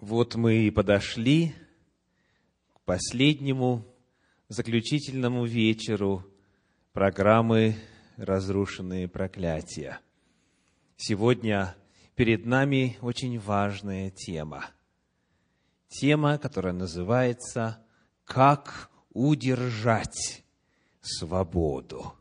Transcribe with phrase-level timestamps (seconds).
[0.00, 1.54] Вот мы и подошли
[2.72, 3.84] к последнему
[4.48, 6.24] заключительному вечеру
[6.94, 7.76] программы
[8.16, 10.00] «Разрушенные проклятия».
[10.96, 11.76] Сегодня
[12.14, 14.70] перед нами очень важная тема.
[15.88, 17.84] Тема, которая называется
[18.24, 20.42] «Как удержать
[21.02, 22.14] свободу?»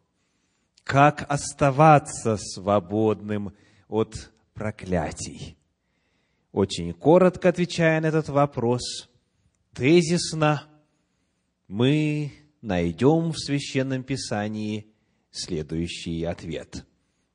[0.83, 3.55] Как оставаться свободным
[3.87, 5.58] от проклятий?
[6.51, 9.09] Очень коротко отвечая на этот вопрос,
[9.73, 10.63] тезисно
[11.67, 12.31] мы
[12.61, 14.91] найдем в Священном Писании
[15.29, 16.85] следующий ответ.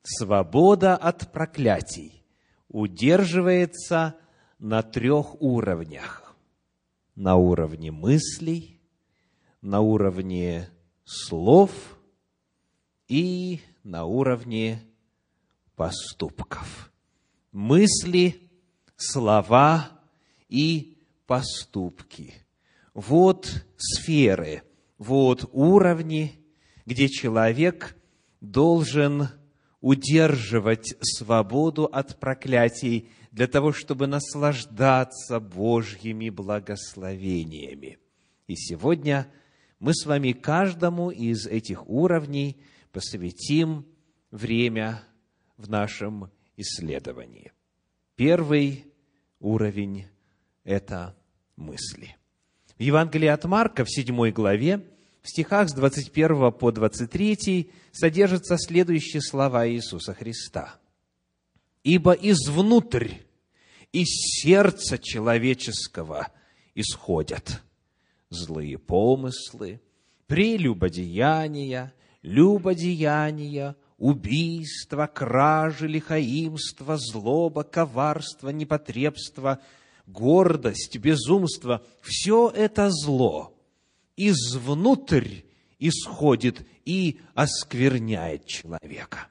[0.03, 2.25] Свобода от проклятий
[2.67, 4.17] удерживается
[4.59, 6.35] на трех уровнях.
[7.15, 8.81] На уровне мыслей,
[9.61, 10.69] на уровне
[11.05, 11.71] слов
[13.07, 14.83] и на уровне
[15.77, 16.91] поступков.
[17.53, 18.41] Мысли–
[18.97, 19.91] слова
[20.49, 22.33] и поступки.
[22.93, 24.63] Вот сферы,
[24.97, 26.39] вот уровни,
[26.85, 27.95] где человек
[28.39, 29.29] должен
[29.81, 37.97] удерживать свободу от проклятий для того, чтобы наслаждаться Божьими благословениями.
[38.47, 39.27] И сегодня
[39.79, 43.85] мы с вами каждому из этих уровней посвятим
[44.31, 45.03] время
[45.57, 47.51] в нашем исследовании.
[48.15, 48.85] Первый
[49.41, 50.05] уровень–
[50.63, 51.17] это
[51.57, 52.15] мысли.
[52.77, 54.85] В Евангелии от Марка в 7 главе,
[55.21, 60.79] в стихах с 21 по 23 содержатся следующие слова Иисуса Христа.
[61.83, 63.15] «Ибо извнутрь,
[63.91, 66.29] из сердца человеческого
[66.73, 67.63] исходят
[68.29, 69.81] злые помыслы,
[70.27, 79.59] прелюбодеяния, любодеяния, убийство, кражи, лихаимство, злоба, коварство, непотребство,
[80.05, 83.55] гордость, безумство– все это зло
[84.17, 85.41] извнутрь
[85.79, 89.27] исходит и оскверняет человека.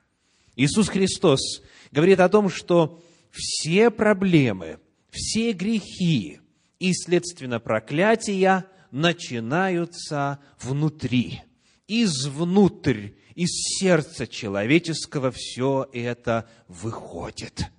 [0.57, 3.01] Иисус Христос говорит о том, что
[3.31, 4.79] все проблемы,
[5.11, 6.41] все грехи
[6.79, 11.43] и, следственно, проклятия начинаются внутри,
[11.89, 17.71] извнутрь из сердца человеческого все это выходит.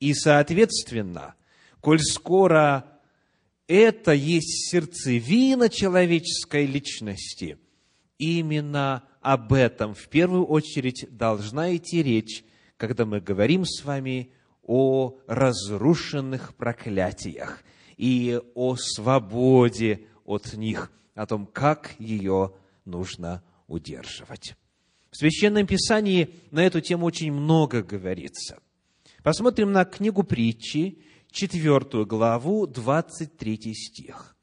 [0.00, 1.34] И, соответственно,
[1.80, 2.84] коль скоро
[3.66, 7.58] это есть сердцевина человеческой личности,
[8.18, 12.44] именно об этом в первую очередь должна идти речь,
[12.76, 14.32] когда мы говорим с вами
[14.62, 17.62] о разрушенных проклятиях
[17.96, 22.52] и о свободе от них, о том, как ее
[22.84, 24.54] нужно удерживать.
[25.14, 28.58] В Священном Писании на эту тему очень много говорится.
[29.22, 30.98] Посмотрим на книгу притчи,
[31.30, 34.36] четвертую главу, 23 стих.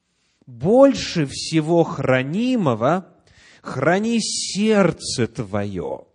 [0.45, 3.13] «Больше всего хранимого
[3.61, 6.05] храни сердце твое,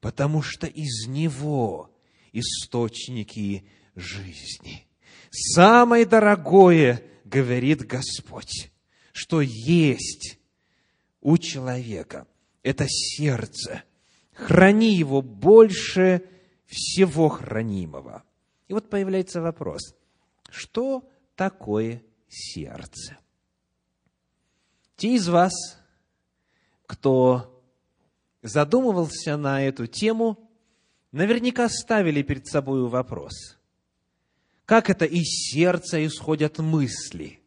[0.00, 1.90] потому что из него
[2.32, 3.64] источники
[3.96, 4.86] жизни».
[5.30, 8.70] Самое дорогое, говорит Господь,
[9.12, 10.38] что есть
[11.20, 12.28] у человека–
[12.66, 13.84] это сердце.
[14.32, 16.28] Храни его больше
[16.66, 18.24] всего хранимого.
[18.66, 19.94] И вот появляется вопрос,
[20.50, 23.18] что такое сердце?
[24.96, 25.52] Те из вас,
[26.86, 27.62] кто
[28.42, 30.50] задумывался на эту тему,
[31.12, 33.58] наверняка ставили перед собой вопрос.
[34.64, 37.38] Как это из сердца исходят мысли?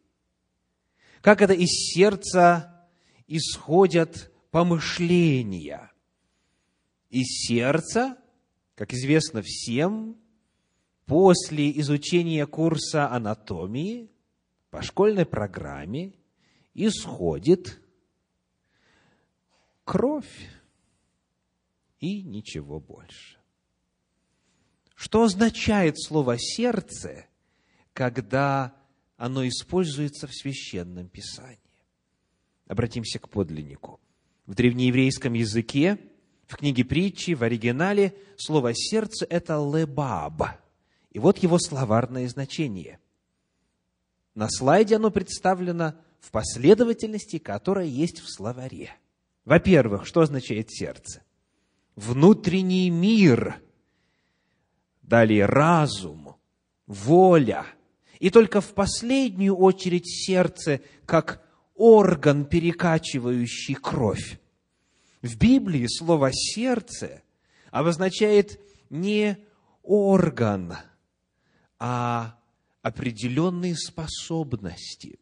[1.20, 2.88] Как это из сердца
[3.26, 5.92] исходят помышления.
[7.08, 8.16] И сердце,
[8.74, 10.16] как известно всем,
[11.06, 14.10] после изучения курса анатомии
[14.70, 16.14] по школьной программе
[16.74, 17.80] исходит
[19.84, 20.48] кровь
[21.98, 23.38] и ничего больше.
[24.94, 27.26] Что означает слово «сердце»,
[27.92, 28.76] когда
[29.16, 31.58] оно используется в Священном Писании?
[32.66, 33.98] Обратимся к подлиннику–
[34.50, 35.96] в древнееврейском языке,
[36.48, 40.42] в книге притчи, в оригинале, слово «сердце»– это «лебаб».
[41.12, 42.98] И вот его словарное значение.
[44.34, 48.90] На слайде оно представлено в последовательности, которая есть в словаре.
[49.44, 51.22] Во-первых, что означает сердце?
[51.94, 53.62] Внутренний мир.
[55.00, 56.34] Далее разум,
[56.88, 57.66] воля.
[58.18, 61.40] И только в последнюю очередь сердце, как
[61.76, 64.39] орган, перекачивающий кровь.
[65.22, 67.22] В Библии слово «сердце»
[67.70, 69.36] обозначает не
[69.82, 70.76] орган,
[71.78, 72.38] а
[72.82, 75.18] определенные способности,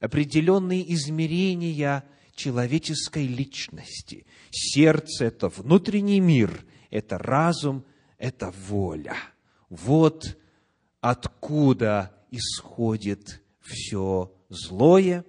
[0.00, 2.04] определенные измерения
[2.34, 4.26] человеческой личности.
[4.50, 7.84] Сердце– это внутренний мир, это разум,
[8.18, 9.16] это воля.
[9.70, 10.38] Вот
[11.00, 15.24] откуда исходит все злое,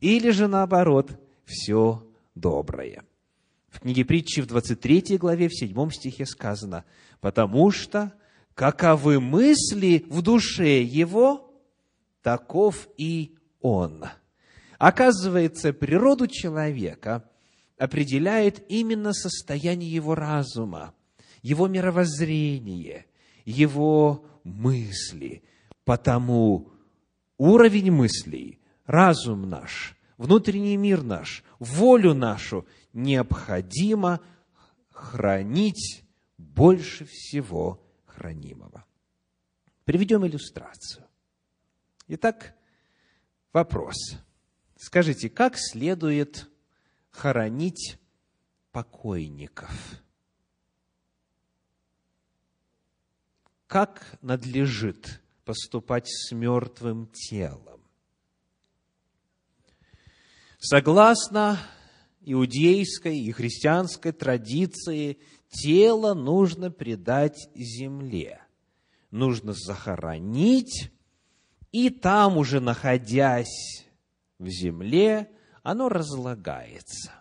[0.00, 3.04] или же наоборот, все доброе.
[3.84, 6.86] Книге притчи в 23 главе, в 7 стихе сказано,
[7.20, 8.14] «Потому что
[8.54, 11.52] каковы мысли в душе его,
[12.22, 14.06] таков и он».
[14.78, 17.28] Оказывается, природу человека
[17.76, 20.94] определяет именно состояние его разума,
[21.42, 23.04] его мировоззрение,
[23.44, 25.42] его мысли.
[25.84, 26.70] Потому
[27.36, 34.20] уровень мыслей, разум наш, внутренний мир наш, волю нашу необходимо
[34.90, 36.04] хранить
[36.38, 38.84] больше всего хранимого.
[39.84, 41.04] Приведем иллюстрацию.
[42.08, 42.54] Итак,
[43.52, 43.96] вопрос.
[44.76, 46.48] Скажите, как следует
[47.10, 47.98] хоронить
[48.72, 49.70] покойников?
[53.66, 57.83] Как надлежит поступать с мертвым телом?
[60.66, 61.58] Согласно
[62.22, 65.18] иудейской и христианской традиции,
[65.50, 68.40] тело нужно предать земле.
[69.10, 70.90] Нужно захоронить,
[71.70, 73.84] и там уже находясь
[74.38, 75.30] в земле,
[75.62, 77.12] оно разлагается.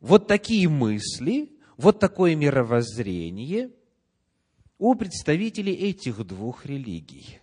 [0.00, 3.72] Вот такие мысли, вот такое мировоззрение
[4.78, 7.40] у представителей этих двух религий,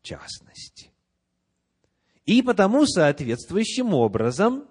[0.00, 0.90] в частности.
[2.28, 4.68] И потому соответствующим образом,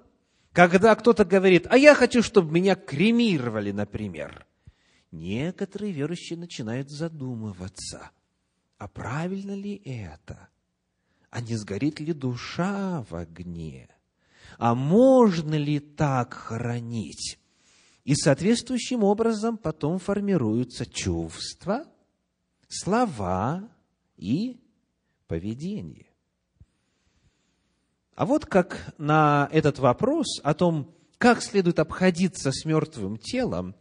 [0.51, 4.45] когда кто-то говорит, а я хочу, чтобы меня кремировали, например,
[5.11, 8.11] некоторые верующие начинают задумываться,
[8.77, 10.49] а правильно ли это?
[11.31, 13.89] А не сгорит ли душа в огне?
[14.59, 17.39] А можно ли так хранить?
[18.03, 21.87] И соответствующим образом потом формируются чувства,
[22.69, 23.67] слова
[24.15, 24.61] и
[25.25, 26.06] поведение.
[28.17, 33.75] А вот как на этот вопрос о том, как следует обходиться с мертвым телом,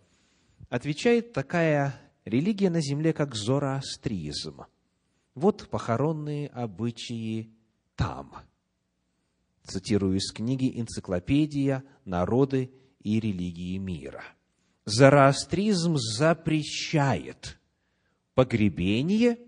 [0.68, 4.66] отвечает такая религия на земле, как зороастризм.
[5.34, 7.50] Вот похоронные обычаи
[7.94, 8.34] там.
[9.62, 11.82] Цитирую из книги «Энциклопедия.
[12.04, 12.70] Народы
[13.02, 14.22] и религии мира».
[14.84, 17.58] Зороастризм запрещает
[18.34, 19.38] погребение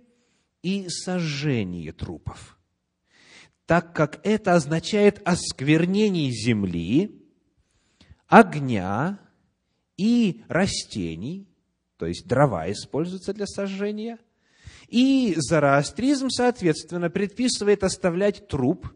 [0.62, 2.54] и сожжение трупов–
[3.68, 7.22] так как это означает осквернение земли,
[8.26, 9.20] огня
[9.98, 11.46] и растений,
[11.98, 14.18] то есть дрова используются для сожжения,
[14.86, 18.88] и зороастризм, соответственно, предписывает оставлять труп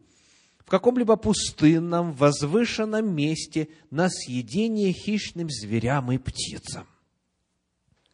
[0.65, 6.87] в каком-либо пустынном, возвышенном месте на съедение хищным зверям и птицам.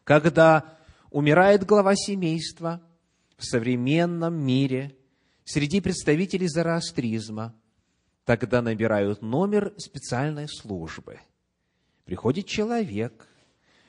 [0.03, 0.77] Когда
[1.09, 2.81] умирает глава семейства
[3.37, 4.93] в современном мире–
[5.49, 7.55] среди представителей зороастризма,
[8.23, 11.19] тогда набирают номер специальной службы.
[12.05, 13.27] Приходит человек,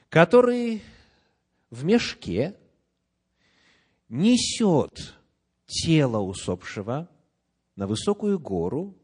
[0.08, 0.82] который
[1.68, 2.56] в мешке
[4.08, 5.14] несет
[5.66, 7.10] тело усопшего
[7.76, 8.96] на высокую гору,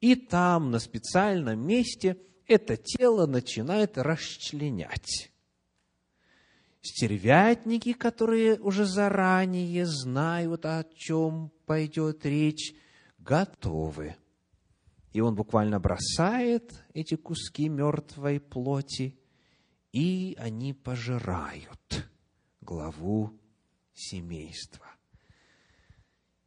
[0.00, 2.16] и там, на специальном месте,
[2.46, 5.32] это тело начинает расчленять.
[6.82, 12.74] Стервятники, которые уже заранее знают, о чем пойдет речь,
[13.18, 14.16] готовы.
[15.12, 19.16] И он буквально бросает эти куски мертвой плоти,
[19.92, 22.08] и они пожирают
[22.60, 23.38] главу
[23.94, 24.84] семейства.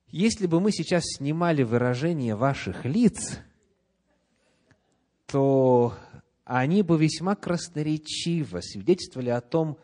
[0.07, 3.39] Если бы мы сейчас снимали выражение ваших лиц,
[5.25, 5.95] то
[6.43, 9.77] они бы весьма красноречиво свидетельствовали о том,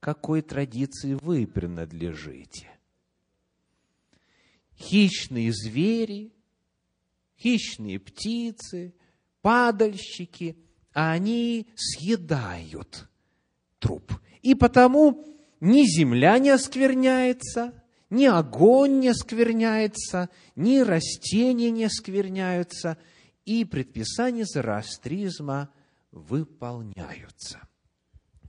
[0.00, 2.71] какой традиции вы принадлежите
[4.82, 6.32] хищные звери,
[7.38, 8.94] хищные птицы,
[9.40, 10.56] падальщики,
[10.92, 13.08] а они съедают
[13.78, 14.12] труп.
[14.42, 15.24] И потому
[15.60, 17.72] ни земля не оскверняется,
[18.10, 22.98] ни огонь не оскверняется, ни растения не оскверняются,
[23.44, 25.70] и предписания зороастризма
[26.10, 27.60] выполняются.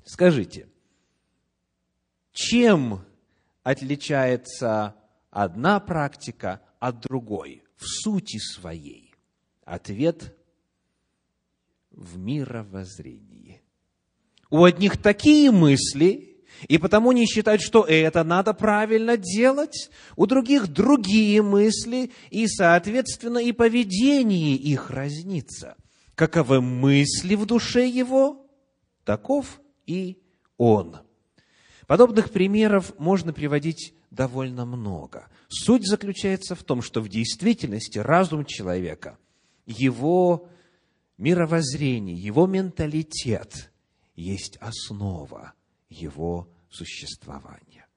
[0.05, 0.67] Скажите,
[2.33, 3.05] чем
[3.63, 4.95] отличается
[5.33, 9.13] одна практика от другой в сути своей?
[9.65, 10.37] Ответ
[11.91, 13.61] в мировоззрении.
[14.49, 16.37] У одних такие мысли,
[16.67, 19.89] и потому не считают, что это надо правильно делать.
[20.15, 25.75] У других другие мысли, и, соответственно, и поведение их разнится.
[26.15, 28.45] Каковы мысли в душе его,
[29.03, 30.21] таков и
[30.57, 30.97] он.
[31.87, 35.27] Подобных примеров можно приводить довольно много.
[35.49, 39.17] Суть заключается в том, что в действительности разум человека,
[39.65, 40.47] его
[41.17, 43.71] мировоззрение, его менталитет
[44.15, 45.53] есть основа
[45.89, 47.87] его существования.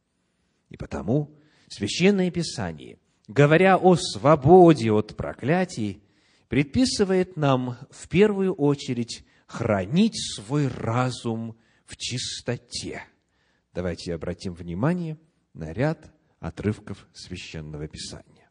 [0.68, 1.35] И потому
[1.68, 6.02] Священное Писание, говоря о свободе от проклятий,
[6.49, 13.02] предписывает нам в первую очередь хранить свой разум в чистоте.
[13.75, 15.18] Давайте обратим внимание
[15.56, 18.50] на ряд отрывков Священного Писания.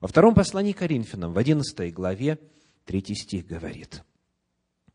[0.00, 2.38] Во втором послании Коринфянам, в 11 главе,
[2.84, 4.02] третий стих говорит,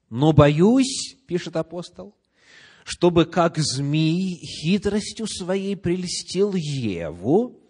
[0.09, 2.15] «Но боюсь,— пишет апостол,—
[2.83, 7.61] чтобы как змей хитростью своей прельстил Еву,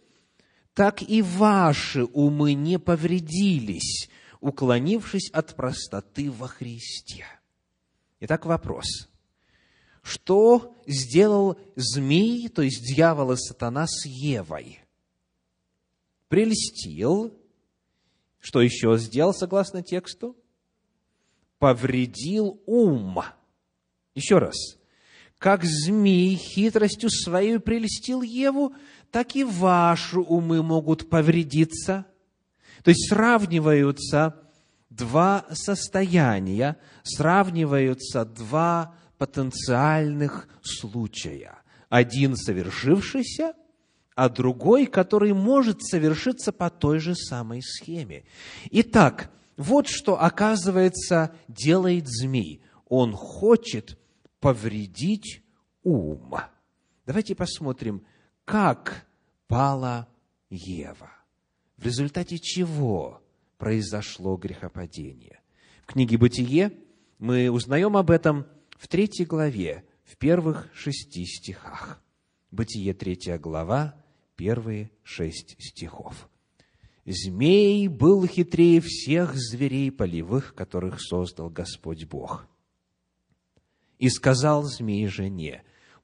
[0.73, 7.25] так и ваши умы не повредились, уклонившись от простоты во Христе».
[8.21, 9.09] Итак, вопрос.
[10.09, 14.79] Что сделал змей, то есть дьявол и сатана с Евой?
[16.29, 17.31] Прельстил.
[18.39, 20.35] Что еще сделал, согласно тексту?
[21.59, 23.21] Повредил ум.
[24.15, 24.55] Еще раз.
[25.37, 28.73] Как змей хитростью своей прельстил Еву,
[29.11, 32.07] так и ваши умы могут повредиться.
[32.83, 34.41] То есть сравниваются
[34.89, 41.59] два состояния, сравниваются два потенциальных случая.
[41.89, 43.53] Один совершившийся,
[44.15, 48.23] а другой, который может совершиться по той же самой схеме.
[48.71, 52.63] Итак, вот что, оказывается, делает змей.
[52.87, 53.99] Он хочет
[54.39, 55.43] повредить
[55.83, 56.35] ум.
[57.05, 58.03] Давайте посмотрим,
[58.45, 59.05] как
[59.47, 60.07] пала
[60.49, 61.11] Ева.
[61.77, 63.21] В результате чего
[63.57, 65.41] произошло грехопадение.
[65.83, 66.71] В книге «Бытие»
[67.17, 68.45] мы узнаем об этом
[68.79, 72.01] в третьей главе, в первых шести стихах.
[72.49, 73.93] Бытие, третья глава,
[74.35, 76.29] первые шесть стихов.
[77.05, 82.47] «Змей был хитрее всех зверей полевых, которых создал Господь Бог.
[83.97, 85.63] И сказал змей жене,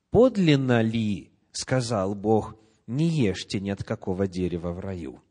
[0.10, 2.56] подлинно ли, сказал Бог,
[2.88, 5.22] не ешьте ни от какого дерева в раю.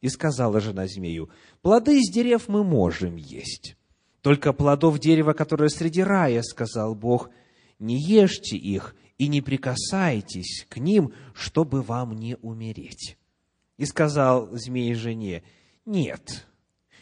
[0.00, 1.30] И сказала жена змею,
[1.62, 3.76] плоды из дерев мы можем есть,
[4.22, 7.30] только плодов дерева, которое среди рая, сказал Бог,
[7.78, 13.16] не ешьте их и не прикасайтесь к ним, чтобы вам не умереть.
[13.78, 15.42] И сказал змей жене,
[15.86, 16.46] нет,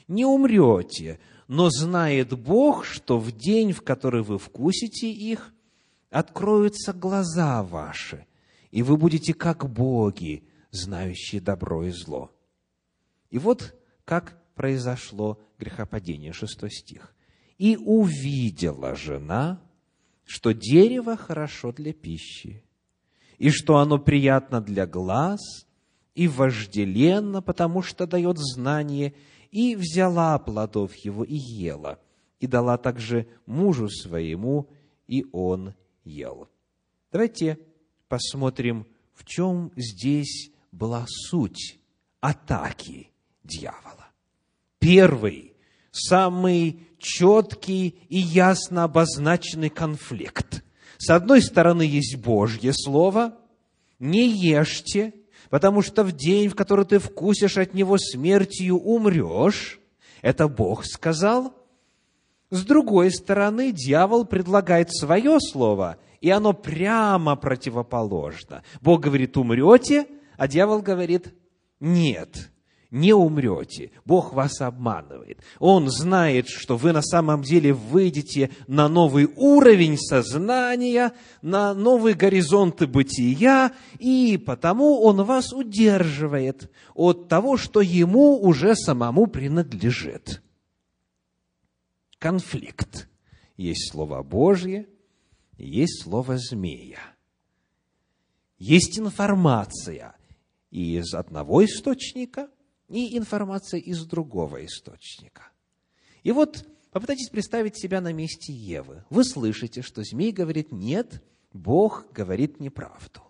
[0.07, 5.53] не умрете, но знает Бог, что в день, в который вы вкусите их,
[6.11, 8.27] откроются глаза ваши,
[8.71, 12.31] и вы будете как боги, знающие добро и зло.
[13.31, 17.15] И вот как произошло грехопадение, шестой стих.
[17.59, 19.63] «И увидела жена,
[20.25, 22.65] что дерево хорошо для пищи,
[23.39, 25.39] и что оно приятно для глаз,
[26.17, 29.15] и вожделенно, потому что дает знание,
[29.53, 32.01] и взяла плодов его и ела,
[32.41, 34.69] и дала также мужу своему,
[35.07, 36.49] и он ел».
[37.13, 37.61] Давайте
[38.09, 41.79] посмотрим, в чем здесь была суть
[42.21, 43.13] атаки
[43.45, 44.08] дьявола.
[44.79, 45.55] Первый,
[45.91, 50.65] самый четкий и ясно обозначенный конфликт.
[50.99, 53.37] С одной стороны есть Божье Слово,
[53.99, 55.15] не ешьте,
[55.51, 59.81] потому что в день, в который ты вкусишь от него смертью, умрешь.
[60.23, 61.55] Это Бог сказал.
[62.51, 68.63] С другой стороны, дьявол предлагает свое слово, и оно прямо противоположно.
[68.81, 70.07] Бог говорит, умрете,
[70.37, 71.35] а дьявол говорит,
[71.79, 72.51] нет,
[72.91, 73.91] не умрете.
[74.05, 75.43] Бог вас обманывает.
[75.59, 82.87] Он знает, что вы на самом деле выйдете на новый уровень сознания, на новые горизонты
[82.87, 90.43] бытия, и потому Он вас удерживает от того, что Ему уже самому принадлежит.
[92.19, 93.09] Конфликт.
[93.57, 94.89] Есть Слово Божье,
[95.59, 97.01] есть Слово змея.
[98.57, 100.17] Есть информация
[100.71, 102.49] из одного источника–
[102.89, 105.51] и информация из другого источника.
[106.23, 109.05] И вот попытайтесь представить себя на месте Евы.
[109.11, 113.23] Вы слышите, что змей говорит «нет», Бог говорит неправду.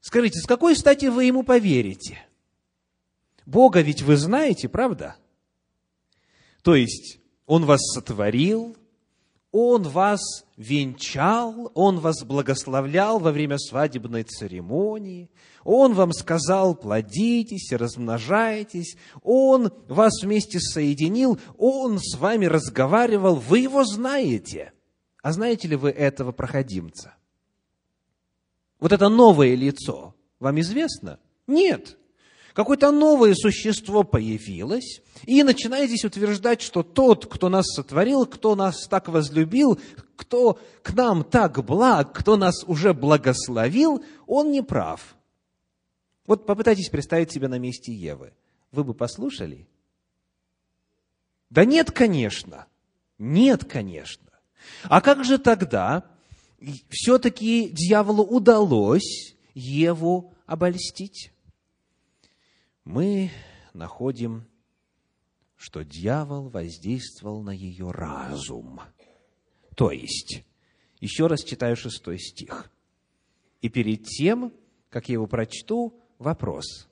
[0.00, 2.24] Скажите, с какой стати вы ему поверите?
[3.46, 5.16] Бога ведь вы знаете, правда?
[6.62, 8.76] То есть, Он вас сотворил,
[9.50, 10.20] Он вас
[10.56, 15.30] венчал, Он вас благословлял во время свадебной церемонии,
[15.64, 23.84] Он вам сказал, плодитесь, размножайтесь, Он вас вместе соединил, Он с вами разговаривал, вы Его
[23.84, 24.72] знаете.
[25.22, 27.14] А знаете ли вы этого проходимца?
[28.78, 31.18] Вот это новое лицо вам известно?
[31.46, 31.98] Нет.
[32.58, 38.88] Какое-то новое существо появилось, и начинает здесь утверждать, что тот, кто нас сотворил, кто нас
[38.88, 39.78] так возлюбил,
[40.16, 45.14] кто к нам так благ, кто нас уже благословил, он не прав.
[46.26, 48.32] Вот попытайтесь представить себя на месте Евы.
[48.72, 49.68] Вы бы послушали?
[51.50, 52.66] Да нет, конечно.
[53.18, 54.32] Нет, конечно.
[54.82, 56.10] А как же тогда
[56.88, 61.30] все-таки дьяволу удалось Еву обольстить?
[62.88, 63.30] Мы
[63.74, 64.48] находим,
[65.56, 68.80] что дьявол воздействовал на ее разум.
[69.76, 70.42] То есть,
[70.98, 72.70] еще раз читаю шестой стих.
[73.60, 74.54] И перед тем,
[74.88, 76.88] как я его прочту, вопрос.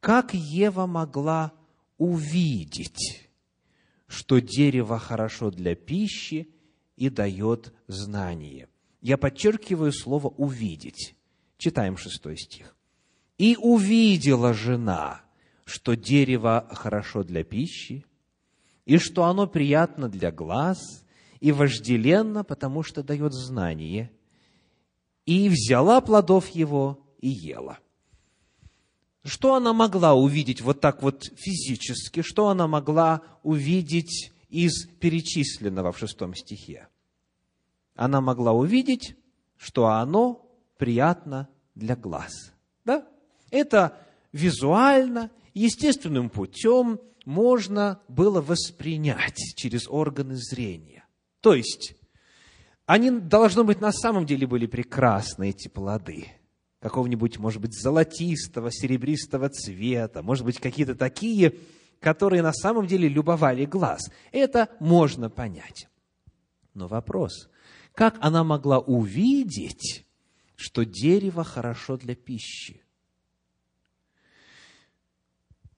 [0.00, 1.52] Как Ева могла
[1.98, 3.28] увидеть,
[4.06, 6.54] что дерево хорошо для пищи
[6.96, 8.70] и дает знание?
[9.02, 11.14] Я подчеркиваю слово «увидеть».
[11.58, 12.74] Читаем шестой стих.
[13.42, 15.22] «И увидела жена,
[15.64, 18.04] что дерево хорошо для пищи,
[18.84, 20.78] и что оно приятно для глаз,
[21.40, 24.12] и вожделенно, потому что дает знание,
[25.26, 27.78] и взяла плодов его и ела».
[29.24, 32.22] Что она могла увидеть вот так вот физически?
[32.22, 36.88] Что она могла увидеть из перечисленного в шестом стихе?
[37.94, 39.16] она могла увидеть,
[39.56, 40.46] что оно
[40.76, 42.52] приятно для глаз.
[42.84, 43.06] Да?
[43.52, 43.98] Это
[44.32, 51.04] визуально, естественным путем можно было воспринять через органы зрения.
[51.40, 51.94] То есть,
[52.86, 56.28] они, должно быть, на самом деле были прекрасны, эти плоды.
[56.80, 61.54] Какого-нибудь, может быть, золотистого, серебристого цвета, может быть, какие-то такие,
[62.00, 64.10] которые на самом деле любовали глаз.
[64.32, 65.88] Это можно понять.
[66.72, 67.50] Но вопрос,
[67.94, 70.06] как она могла увидеть,
[70.56, 72.81] что дерево хорошо для пищи?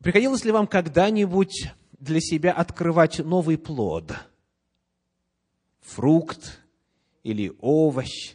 [0.04, 4.12] Приходилось ли вам когда-нибудь для себя открывать новый плод?
[5.80, 6.60] Фрукт
[7.22, 8.34] или овощ?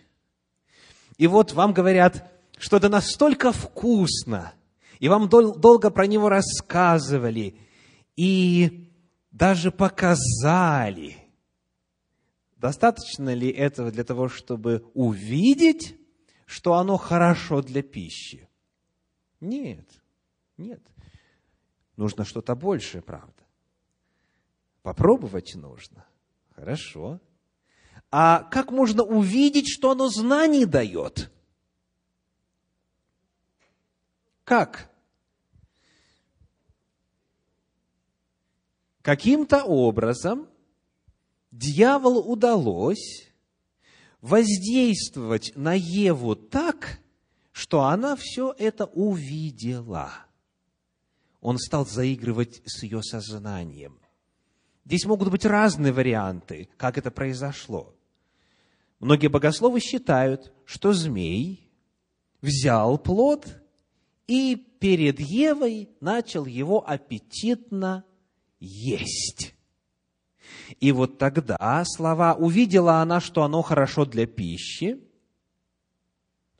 [1.17, 2.27] И вот вам говорят,
[2.57, 4.53] что это настолько вкусно,
[4.99, 7.55] и вам дол- долго про него рассказывали,
[8.15, 8.91] и
[9.31, 11.17] даже показали–
[12.57, 15.95] Достаточно ли этого для того, чтобы увидеть,
[16.45, 18.49] что оно хорошо для пищи?
[19.39, 19.87] Нет,
[20.57, 20.81] нет.
[21.99, 23.43] Нужно что-то большее, правда.
[24.83, 26.05] Попробовать нужно.
[26.55, 27.19] Хорошо.
[28.09, 31.29] А как можно увидеть, что оно знаний дает?
[34.45, 34.89] Как?
[39.01, 40.47] Каким-то образом
[41.51, 43.29] дьяволу удалось
[44.21, 47.01] воздействовать на Еву так,
[47.51, 50.28] что она все это увидела.
[51.41, 53.99] Он стал заигрывать с ее сознанием.
[54.85, 57.95] Здесь могут быть разные варианты, как это произошло.
[58.99, 61.71] Многие богословы считают, что змей
[62.41, 63.47] взял плод
[64.27, 68.03] и перед Евой начал его аппетитно
[68.59, 69.55] есть.
[70.79, 75.08] И вот тогда слова «увидела она, что оно хорошо для пищи»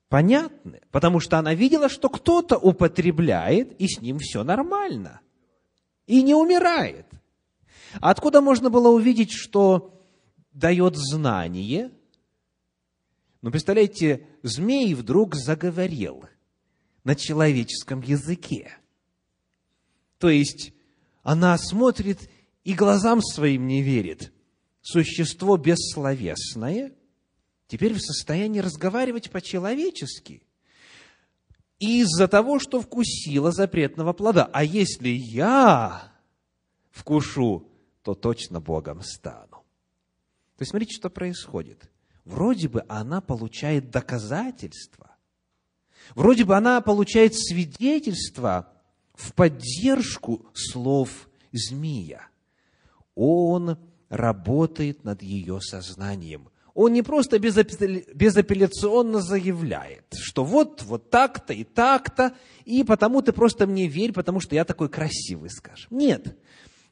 [0.10, 5.22] понятны, потому что она видела, что кто-то употребляет, и с ним все нормально,
[6.08, 7.06] и не умирает.
[8.02, 10.04] Откуда можно было увидеть, что
[10.52, 11.91] дает знание?
[13.41, 16.26] Ну, представляете, змей вдруг заговорил
[17.04, 18.74] на человеческом языке.
[20.17, 20.74] То есть
[21.24, 22.30] она смотрит
[22.63, 24.34] и глазам своим не верит.
[24.82, 26.93] Существо бессловесное
[27.69, 30.43] теперь в состоянии разговаривать по-человечески.
[31.79, 34.49] Из-за того, что вкусила запретного плода.
[34.51, 36.12] А если я
[36.91, 37.71] вкушу,
[38.03, 39.63] то точно Богом стану.
[40.58, 41.89] То есть, смотрите, что происходит.
[42.25, 45.15] Вроде бы она получает доказательства.
[46.15, 48.73] Вроде бы она получает свидетельство
[49.13, 52.29] в поддержку слов змея
[53.21, 53.77] он
[54.08, 56.49] работает над ее сознанием.
[56.81, 63.67] Он не просто безапелляционно заявляет, что вот, вот так-то и так-то, и потому ты просто
[63.67, 65.89] мне верь, потому что я такой красивый, скажем.
[65.89, 66.37] Нет,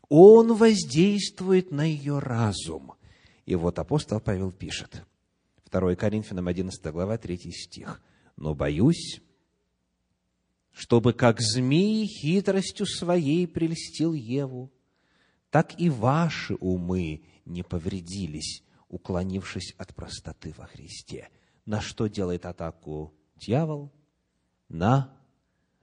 [0.09, 2.95] он воздействует на ее разум.
[3.45, 5.05] И вот апостол Павел пишет,
[5.71, 8.01] 2 Коринфянам 11 глава, 3 стих.
[8.35, 9.21] «Но боюсь,
[10.73, 14.69] чтобы как змей хитростью своей прельстил Еву,
[15.49, 21.29] так и ваши умы не повредились, уклонившись от простоты во Христе».
[21.67, 23.91] На что делает атаку дьявол?
[24.69, 25.13] На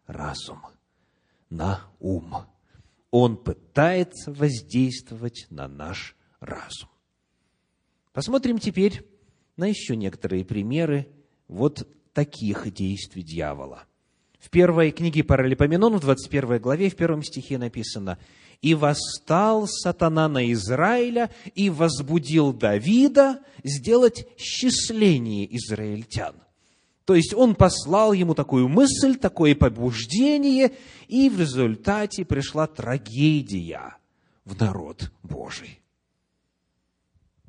[0.07, 0.61] разум,
[1.51, 2.35] на ум.
[3.11, 6.89] Он пытается воздействовать на наш разум.
[8.13, 9.07] Посмотрим теперь
[9.57, 11.13] на еще некоторые примеры
[11.49, 13.85] вот таких действий дьявола.
[14.39, 18.19] В первой книге Паралипоменон, в 21 главе, в первом стихе написано,
[18.65, 26.35] «И восстал сатана на Израиля и возбудил Давида сделать счисление израильтян».
[27.05, 30.73] То есть он послал ему такую мысль, такое побуждение,
[31.09, 33.99] и в результате пришла трагедия
[34.47, 35.83] в народ Божий.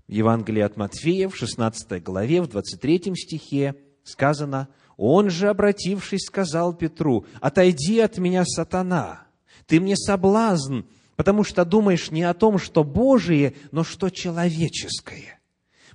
[0.09, 7.25] Евангелие от Матфея в 16 главе, в 23 стихе сказано, «Он же, обратившись, сказал Петру,
[7.39, 9.27] «Отойди от меня, сатана,
[9.65, 10.81] ты мне соблазн,
[11.15, 15.39] потому что думаешь не о том, что Божие, но что человеческое».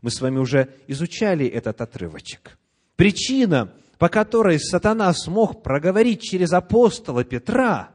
[0.03, 2.59] Мы с вами уже изучали этот отрывочек.
[2.97, 7.91] Причина, по которой сатана смог проговорить через апостола Петра,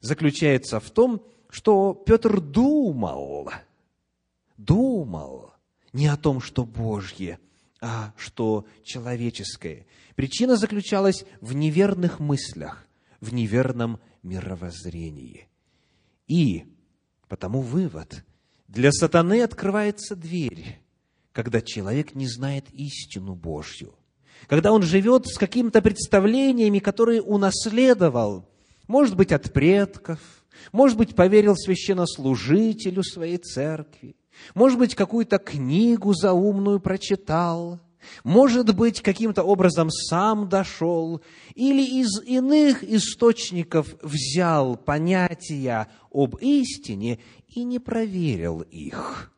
[0.00, 3.50] заключается в том, что Петр думал–
[4.58, 5.52] думал
[5.92, 7.38] не о том, что Божье,
[7.80, 9.86] а что человеческое.
[10.16, 12.86] Причина заключалась в неверных мыслях,
[13.20, 15.48] в неверном мировоззрении.
[16.28, 16.64] И
[17.28, 18.24] потому вывод.
[18.68, 20.78] Для сатаны открывается дверь,
[21.32, 23.94] когда человек не знает истину Божью.
[24.46, 28.48] Когда он живет с какими-то представлениями, которые унаследовал,
[28.86, 30.20] может быть, от предков,
[30.70, 34.16] может быть, поверил священнослужителю своей церкви,
[34.54, 37.80] может быть, какую-то книгу заумную прочитал,
[38.24, 41.20] может быть, каким-то образом сам дошел,
[41.54, 47.18] или из иных источников взял понятия об истине
[47.48, 49.32] и не проверил их,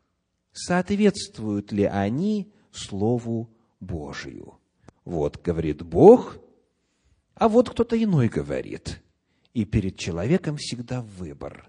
[0.52, 4.58] соответствуют ли они Слову Божию.
[5.04, 6.38] Вот говорит Бог,
[7.34, 9.02] а вот кто-то иной говорит.
[9.54, 11.68] И перед человеком всегда выбор.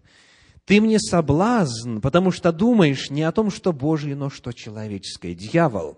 [0.65, 5.33] Ты мне соблазн, потому что думаешь не о том, что Божье, но что человеческое.
[5.33, 5.97] Дьявол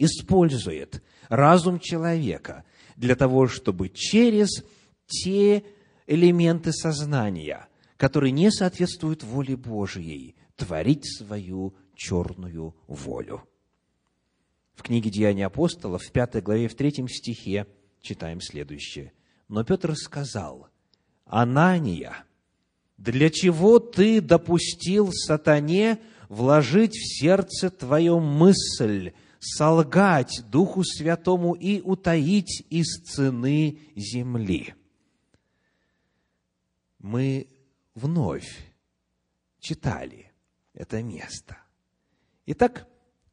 [0.00, 2.64] использует разум человека
[2.96, 4.64] для того, чтобы через
[5.06, 5.62] те
[6.06, 13.44] элементы сознания, которые не соответствуют воле Божьей, творить свою черную волю.
[14.74, 17.66] В книге «Деяния апостолов» в пятой главе, в третьем стихе
[18.00, 19.12] читаем следующее.
[19.48, 20.68] «Но Петр сказал,
[21.26, 22.24] Анания,
[22.96, 25.98] для чего ты допустил сатане
[26.30, 34.74] вложить в сердце твое мысль, солгать Духу Святому и утаить из цены земли?
[36.98, 37.48] Мы
[37.94, 38.72] вновь
[39.58, 40.30] читали
[40.74, 41.58] это место.
[42.46, 42.86] Итак,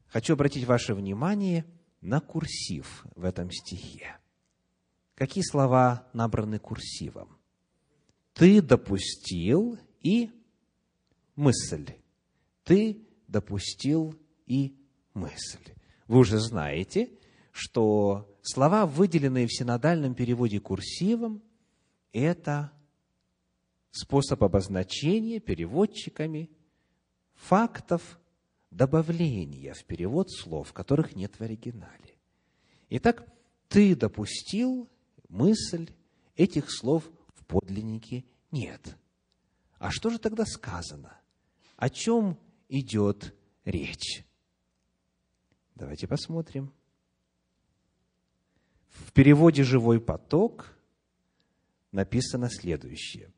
[0.07, 1.65] хочу обратить ваше внимание
[2.01, 4.17] на курсив в этом стихе.
[5.13, 7.37] Какие слова набраны курсивом?
[8.37, 10.29] ты допустил и
[11.35, 11.87] мысль.
[12.63, 14.15] Ты допустил
[14.45, 14.77] и
[15.15, 15.73] мысль.
[16.07, 17.11] Вы уже знаете,
[17.51, 21.41] что слова, выделенные в синодальном переводе курсивом,
[22.13, 22.71] это
[23.91, 26.49] способ обозначения переводчиками
[27.35, 28.19] фактов
[28.71, 32.15] добавления в перевод слов, которых нет в оригинале.
[32.89, 33.27] Итак,
[33.67, 34.89] ты допустил
[35.29, 35.89] мысль
[36.35, 37.09] этих слов
[37.47, 38.97] подлиннике нет.
[39.79, 41.19] А что же тогда сказано?
[41.75, 42.37] О чем
[42.69, 44.25] идет речь?
[45.77, 46.73] Давайте посмотрим.
[48.89, 50.75] В переводе «Живой поток»
[51.91, 53.31] написано следующее.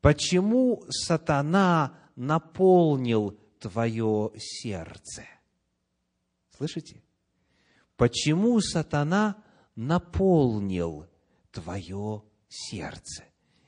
[0.00, 5.26] «Почему сатана наполнил твое сердце?»
[6.56, 7.04] Слышите?
[7.96, 9.44] Почему сатана
[9.76, 11.06] наполнил
[11.52, 13.22] твое сердце?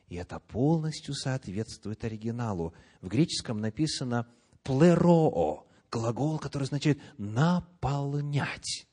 [0.09, 2.75] И это полностью соответствует оригиналу.
[3.01, 4.27] В греческом написано
[4.65, 8.87] «плероо», глагол, который означает «наполнять».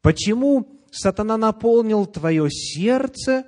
[0.00, 3.46] Почему сатана наполнил твое сердце,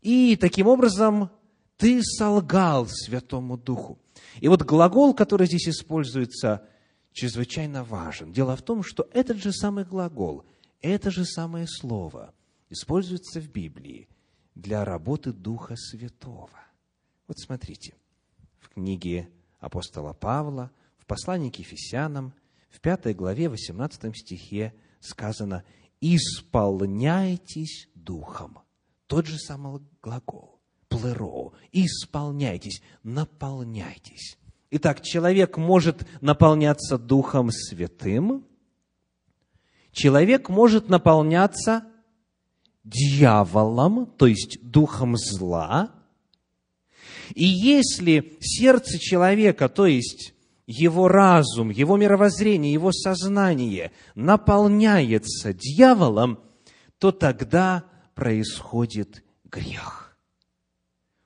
[0.00, 1.30] и таким образом
[1.76, 3.98] ты солгал Святому Духу?
[4.40, 6.66] И вот глагол, который здесь используется,
[7.12, 8.32] чрезвычайно важен.
[8.32, 10.44] Дело в том, что этот же самый глагол,
[10.80, 12.34] это же самое слово
[12.68, 14.08] используется в Библии
[14.54, 16.50] для работы Духа Святого.
[17.26, 17.94] Вот смотрите,
[18.58, 20.70] в книге апостола Павла,
[21.06, 22.34] в послании к Ефесянам,
[22.68, 25.62] в пятой главе, 18 стихе сказано
[26.00, 28.58] «Исполняйтесь Духом».
[29.06, 34.36] Тот же самый глагол, плеро, исполняйтесь, наполняйтесь.
[34.72, 38.44] Итак, человек может наполняться Духом Святым,
[39.92, 41.86] человек может наполняться
[42.82, 45.92] дьяволом, то есть духом зла.
[47.32, 50.32] И если сердце человека, то есть
[50.66, 56.40] его разум, его мировоззрение, его сознание наполняется дьяволом,
[56.98, 60.18] то тогда происходит грех.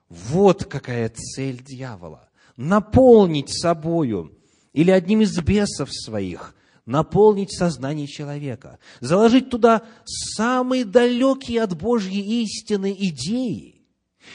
[0.08, 2.28] Вот какая цель дьявола.
[2.56, 4.36] Наполнить собою
[4.72, 6.54] или одним из бесов своих
[6.86, 13.86] наполнить сознание человека, заложить туда самые далекие от Божьей истины идеи.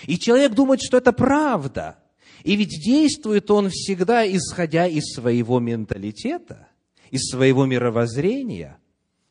[0.03, 1.97] И человек думает, что это правда.
[2.45, 6.67] И ведь действует он всегда, исходя из своего менталитета,
[7.09, 8.77] из своего мировоззрения.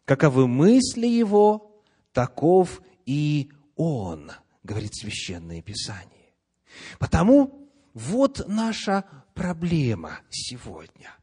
[0.04, 1.80] Каковы мысли его,
[2.12, 4.32] таков и он,
[4.64, 6.34] говорит Священное Писание.
[6.98, 11.14] Потому вот наша проблема сегодня.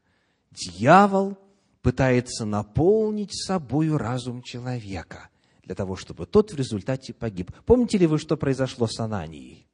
[0.50, 1.36] Дьявол
[1.82, 5.28] пытается наполнить собою разум человека,
[5.62, 7.52] для того, чтобы тот в результате погиб.
[7.66, 9.66] Помните ли вы, что произошло с Ананией?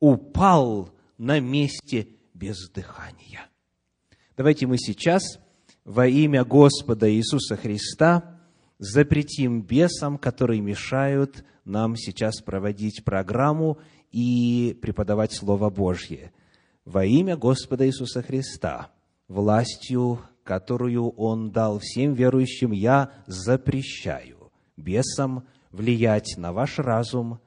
[0.00, 3.48] Упал на месте без дыхания.
[4.36, 5.22] Давайте мы сейчас
[5.84, 8.38] во имя Господа Иисуса Христа
[8.78, 13.78] запретим бесам, которые мешают нам сейчас проводить программу
[14.12, 16.32] и преподавать Слово Божье.
[16.84, 18.90] Во имя Господа Иисуса Христа,
[19.26, 27.38] властью которую Он дал всем верующим, я запрещаю бесам влиять на ваш разум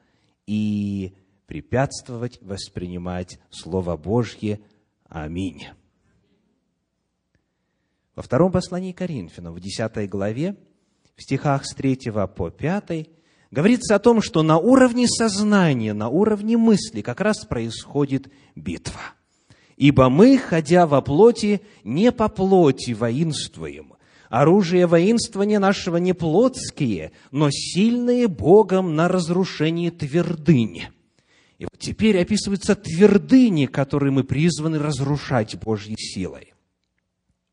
[0.45, 1.15] и
[1.51, 4.61] препятствовать воспринимать Слово Божье.
[5.09, 5.67] Аминь.
[8.15, 10.55] Во втором послании Коринфянам, в 10 главе,
[11.17, 13.09] в стихах с 3 по 5,
[13.51, 19.01] говорится о том, что на уровне сознания, на уровне мысли как раз происходит битва–
[19.75, 23.95] Ибо мы, ходя во плоти, не по плоти воинствуем.
[24.29, 30.83] Оружие воинствования нашего не плотские, но сильные Богом на разрушение твердынь.
[31.62, 36.56] И вот теперь описываются твердыни, которые мы призваны разрушать Божьей силой.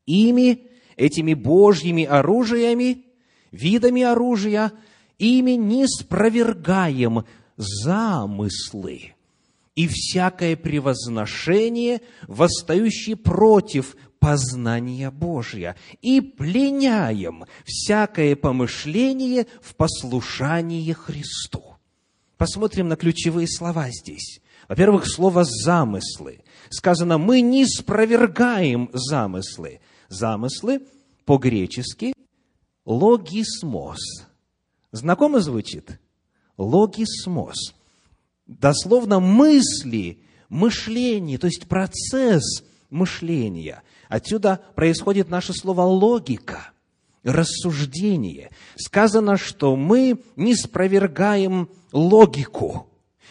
[0.07, 0.63] Ими,
[0.95, 3.05] этими Божьими оружиями,
[3.51, 4.71] видами оружия,
[5.19, 7.23] ими не спровергаем
[7.55, 9.13] замыслы
[9.75, 21.68] и всякое превозношение, восстающее против познания Божия, и пленяем всякое помышление в послушании Христу.
[22.39, 24.41] Посмотрим на ключевые слова здесь.
[24.67, 26.39] Во-первых, слово «замыслы».
[26.71, 29.81] Сказано, мы не спровергаем замыслы.
[30.07, 30.81] Замыслы
[31.25, 32.13] по-гречески
[32.85, 33.99] логисмос.
[34.91, 35.99] Знакомо звучит?
[36.57, 37.75] Логисмос
[38.49, 43.83] дословно мысли, мышление, то есть процесс мышления.
[44.09, 46.71] Отсюда происходит наше слово логика,
[47.23, 48.51] рассуждение.
[48.75, 52.87] Сказано, что мы не спровергаем логику,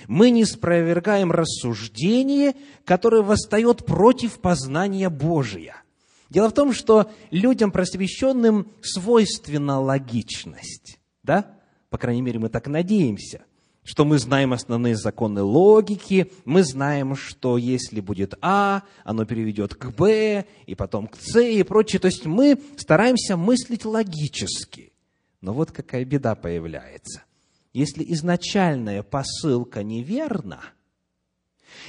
[0.06, 5.82] мы не спровергаем рассуждение, которое восстает против познания Божия.
[6.30, 11.56] Дело в том, что людям просвещенным свойственна логичность, да?
[11.90, 13.42] По крайней мере, мы так надеемся
[13.88, 19.88] что мы знаем основные законы логики, мы знаем, что если будет А, оно переведет к
[19.92, 21.98] Б, и потом к С и прочее.
[21.98, 24.92] То есть мы стараемся мыслить логически.
[25.40, 27.22] Но вот какая беда появляется.
[27.72, 30.60] Если изначальная посылка неверна,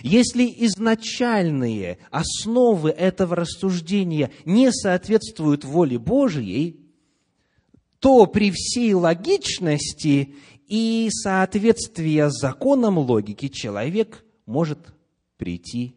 [0.01, 6.79] если изначальные основы этого рассуждения не соответствуют воле Божьей,
[7.99, 10.35] то при всей логичности
[10.69, 14.79] и соответствия законам логики человек может
[15.37, 15.95] прийти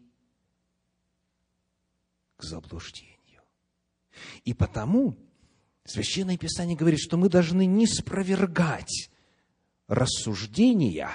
[2.35, 3.13] к заблуждению.
[4.43, 5.15] И потому
[5.85, 9.09] Священное Писание говорит, что мы должны не спровергать
[9.87, 11.09] рассуждения,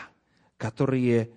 [0.57, 1.31] которые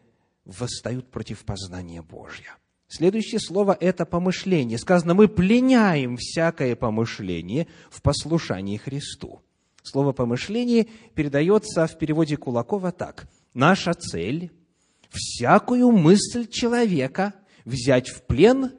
[0.44, 2.56] восстают против познания Божьего.
[2.88, 4.78] Следующее слово– это помышление.
[4.78, 9.42] Сказано, мы пленяем всякое помышление в послушании Христу.
[9.84, 13.28] Слово «помышление» передается в переводе Кулакова так.
[13.54, 14.52] Наша цель–
[15.10, 17.34] всякую мысль человека
[17.66, 18.72] взять в плен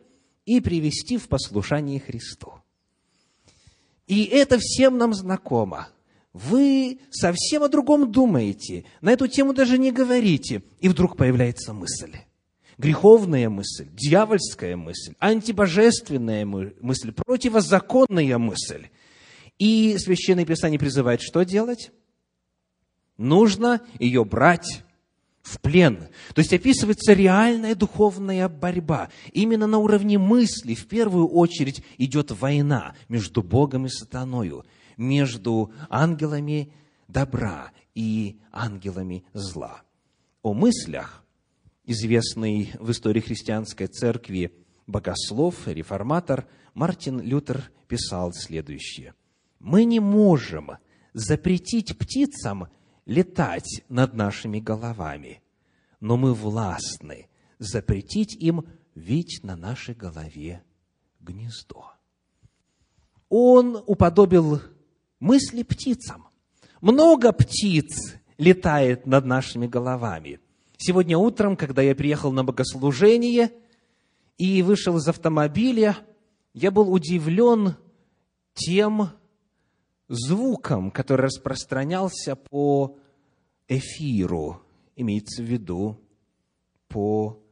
[0.46, 2.54] и привести в послушание Христу.
[4.06, 5.88] И это всем нам знакомо.
[6.32, 12.16] Вы совсем о другом думаете, на эту тему даже не говорите, и вдруг появляется мысль.
[12.78, 18.88] греховная мысль, дьявольская мысль, антибожественная мысль, противозаконная мысль.
[19.62, 21.92] И Священное Писание призывает что делать?
[23.16, 24.82] Нужно ее брать
[25.42, 26.08] в плен.
[26.34, 29.08] То есть описывается реальная духовная борьба.
[29.30, 34.64] Именно на уровне мысли в первую очередь идет война между Богом и сатаною,
[34.96, 36.72] между ангелами
[37.06, 39.82] добра и ангелами зла.
[40.42, 41.24] О мыслях
[41.84, 44.56] известный в истории христианской церкви
[44.88, 49.14] богослов, реформатор Мартин Лютер писал следующее.
[49.62, 50.72] «Мы не можем
[51.14, 52.68] запретить птицам
[53.06, 55.42] летать над нашими головами,
[56.00, 60.62] но мы властны запретить им видеть на нашей голове
[61.20, 61.92] гнездо.
[63.28, 64.60] Он уподобил
[65.20, 66.28] мысли птицам.
[66.80, 70.40] Много птиц летает над нашими головами.
[70.76, 73.52] Сегодня утром, когда я приехал на богослужение
[74.36, 75.96] и вышел из автомобиля,
[76.52, 77.76] я был удивлен
[78.54, 79.10] тем,
[80.08, 82.98] звуком, который распространялся по
[83.68, 84.62] эфиру,
[84.96, 86.00] имеется в виду
[86.88, 87.42] по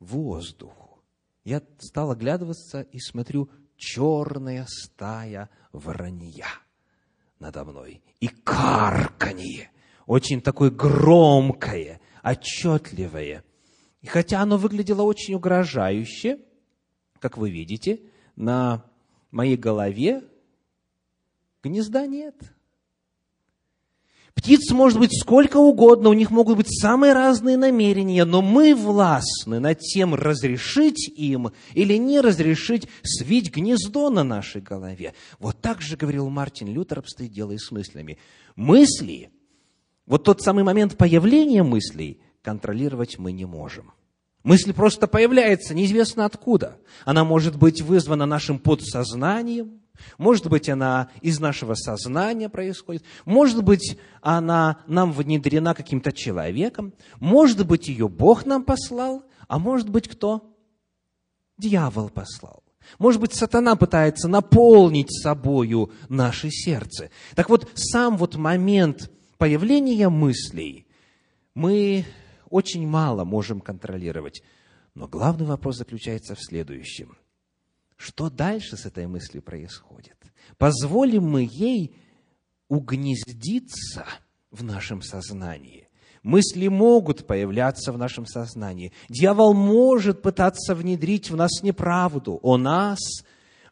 [0.00, 1.02] воздуху.
[1.44, 6.46] Я стал оглядываться и смотрю, черная стая воронья
[7.44, 8.02] надо мной.
[8.20, 9.70] И карканье,
[10.06, 13.44] очень такое громкое, отчетливое.
[14.00, 16.38] И хотя оно выглядело очень угрожающе,
[17.18, 18.00] как вы видите,
[18.34, 18.84] на
[19.30, 20.22] моей голове
[21.64, 22.34] Гнезда нет.
[24.34, 29.60] Птиц может быть сколько угодно, у них могут быть самые разные намерения, но мы властны
[29.60, 35.14] над тем, разрешить им или не разрешить свить гнездо на нашей голове.
[35.38, 38.18] Вот так же говорил Мартин Лютер, обстоит дело и с мыслями.
[38.56, 39.30] Мысли,
[40.04, 43.92] вот тот самый момент появления мыслей, контролировать мы не можем.
[44.42, 46.76] Мысль просто появляется, неизвестно откуда.
[47.06, 49.80] Она может быть вызвана нашим подсознанием,
[50.18, 53.04] может быть, она из нашего сознания происходит.
[53.24, 56.92] Может быть, она нам внедрена каким-то человеком.
[57.20, 59.22] Может быть, ее Бог нам послал.
[59.48, 60.54] А может быть, кто?
[61.58, 62.62] Дьявол послал.
[62.98, 67.10] Может быть, сатана пытается наполнить собою наше сердце.
[67.34, 70.86] Так вот, сам вот момент появления мыслей
[71.54, 72.04] мы
[72.50, 74.42] очень мало можем контролировать.
[74.94, 77.16] Но главный вопрос заключается в следующем.
[78.04, 80.18] Что дальше с этой мыслью происходит?
[80.58, 81.96] Позволим мы ей
[82.68, 84.04] угнездиться
[84.50, 85.88] в нашем сознании.
[86.22, 88.92] Мысли могут появляться в нашем сознании.
[89.08, 92.98] Дьявол может пытаться внедрить в нас неправду о нас,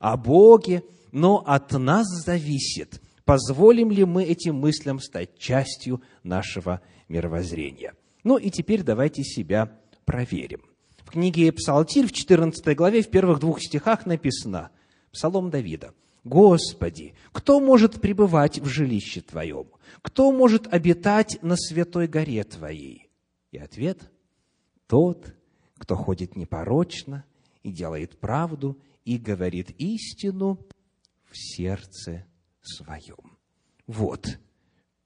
[0.01, 7.93] о Боге, но от нас зависит, позволим ли мы этим мыслям стать частью нашего мировоззрения.
[8.25, 10.72] Ну и теперь давайте себя проверим
[11.13, 14.71] книге Псалтирь в 14 главе, в первых двух стихах написано,
[15.13, 15.93] Псалом Давида,
[16.25, 19.67] «Господи, кто может пребывать в жилище Твоем?
[20.01, 23.11] Кто может обитать на святой горе Твоей?»
[23.51, 24.11] И ответ–
[24.87, 25.35] тот,
[25.79, 27.25] кто ходит непорочно
[27.63, 30.59] и делает правду и говорит истину
[31.25, 32.25] в сердце
[32.63, 33.37] своем.
[33.87, 34.39] Вот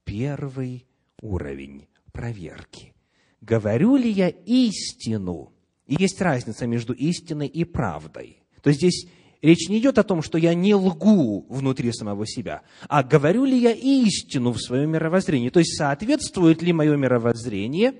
[0.04, 0.86] первый
[1.20, 2.94] уровень проверки.
[3.40, 5.52] Говорю ли я истину
[5.86, 8.42] и есть разница между истиной и правдой.
[8.62, 9.06] То есть здесь
[9.42, 13.58] речь не идет о том, что я не лгу внутри самого себя, а говорю ли
[13.58, 15.50] я истину в своем мировоззрении.
[15.50, 17.94] То есть соответствует ли мое мировоззрение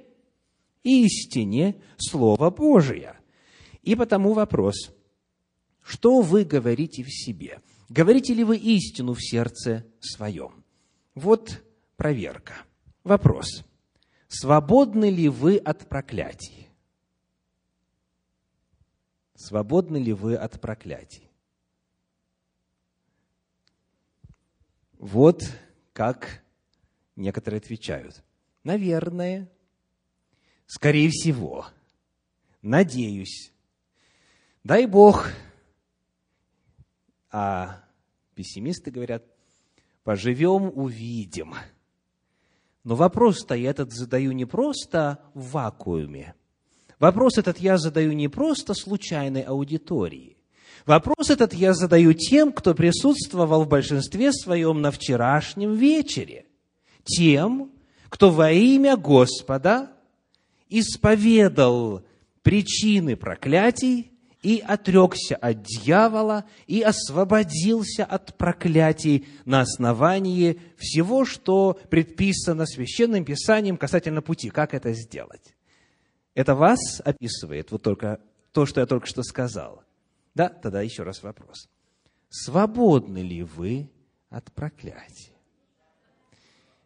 [0.83, 3.18] истине Слова Божия.
[3.83, 4.90] И потому вопрос,
[5.83, 7.61] что вы говорите в себе?
[7.88, 10.64] Говорите ли вы истину в сердце своем?
[11.14, 11.62] Вот
[11.96, 12.55] проверка.
[13.05, 13.64] Вопрос.
[14.27, 16.65] Свободны ли вы от проклятий?
[19.37, 21.31] Свободны ли вы от проклятий?
[24.99, 25.42] Вот
[25.92, 26.42] как
[27.16, 28.25] некоторые отвечают.
[28.64, 29.51] Наверное,
[30.66, 31.66] скорее всего,
[32.62, 33.53] надеюсь.
[34.64, 35.31] Дай Бог.
[37.31, 37.85] А
[38.35, 39.22] пессимисты говорят,
[40.02, 41.54] поживем, увидим.
[42.85, 46.35] Но вопрос-то я этот задаю не просто в вакууме–
[46.99, 50.37] Вопрос этот я задаю не просто случайной аудитории.
[50.87, 56.47] Вопрос этот я задаю тем, кто присутствовал в большинстве своем на вчерашнем вечере.
[57.05, 57.73] Тем,
[58.09, 59.90] кто во имя Господа
[60.69, 62.03] исповедал
[62.42, 72.65] причины проклятий и отрекся от дьявола и освободился от проклятий на основании всего, что предписано
[72.65, 74.51] Священным Писанием касательно пути.
[74.51, 75.56] Как это сделать?
[76.37, 78.21] Это вас описывает вот только
[78.53, 79.83] то, что я только что сказал.
[80.35, 81.67] Да, тогда еще раз вопрос.
[82.29, 83.89] Свободны ли вы
[84.29, 85.33] от проклятия?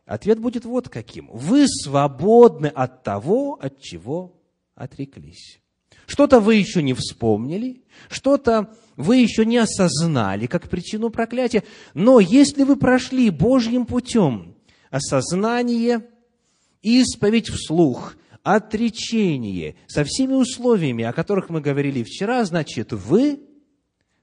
[0.07, 1.29] Ответ будет вот каким.
[1.33, 4.41] Вы свободны от того, от чего
[4.77, 5.61] отреклись.
[6.07, 12.63] Что-то вы еще не вспомнили, что-то вы еще не осознали как причину проклятия, но если
[12.63, 14.55] вы прошли Божьим путем
[14.91, 16.09] осознание,
[16.83, 23.41] исповедь вслух, отречение со всеми условиями, о которых мы говорили вчера, значит, вы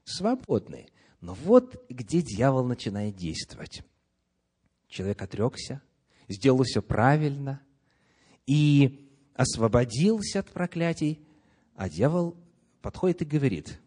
[0.04, 0.88] свободны.
[1.20, 3.82] Но вот где дьявол начинает действовать.
[4.88, 5.82] Человек отрекся,
[6.28, 7.60] сделал все правильно
[8.46, 11.20] и освободился от проклятий,
[11.74, 12.36] а дьявол
[12.80, 13.80] подходит и говорит,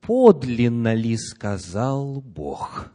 [0.00, 2.90] подлинно ли сказал Бог?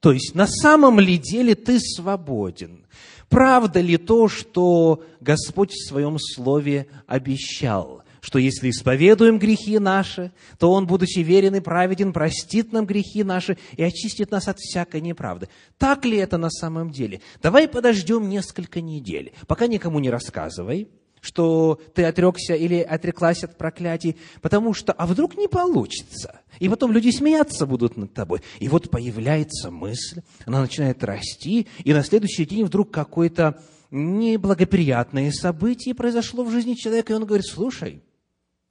[0.00, 2.86] То есть, на самом ли деле ты свободен?
[3.30, 8.02] Правда ли то, что Господь в Своем Слове обещал?
[8.20, 13.56] Что если исповедуем грехи наши, то Он, будучи верен и праведен, простит нам грехи наши
[13.76, 15.48] и очистит нас от всякой неправды.
[15.78, 17.22] Так ли это на самом деле?
[17.40, 20.88] Давай подождем несколько недель, пока никому не рассказывай–
[21.20, 26.40] что ты отрекся или отреклась от проклятий, потому что, а вдруг не получится?
[26.58, 28.40] И потом люди смеяться будут над тобой.
[28.58, 35.94] И вот появляется мысль, она начинает расти, и на следующий день вдруг какое-то неблагоприятное событие
[35.94, 38.02] произошло в жизни человека, и он говорит, слушай,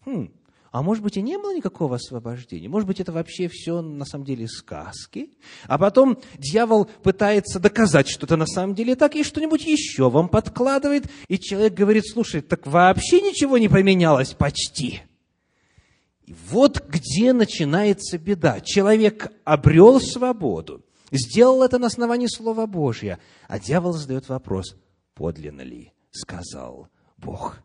[0.05, 0.31] хм,
[0.71, 2.69] а может быть, и не было никакого освобождения.
[2.69, 5.31] Может быть, это вообще все на самом деле сказки.
[5.65, 10.29] А потом дьявол пытается доказать, что это на самом деле так, и что-нибудь еще вам
[10.29, 11.09] подкладывает.
[11.27, 15.01] И человек говорит, слушай, так вообще ничего не поменялось почти.
[16.25, 18.59] И вот где начинается беда.
[18.61, 23.17] Человек обрел свободу, сделал это на основании Слова Божьего,
[23.47, 24.75] а дьявол задает вопрос,
[25.15, 27.63] подлинно ли сказал Бог.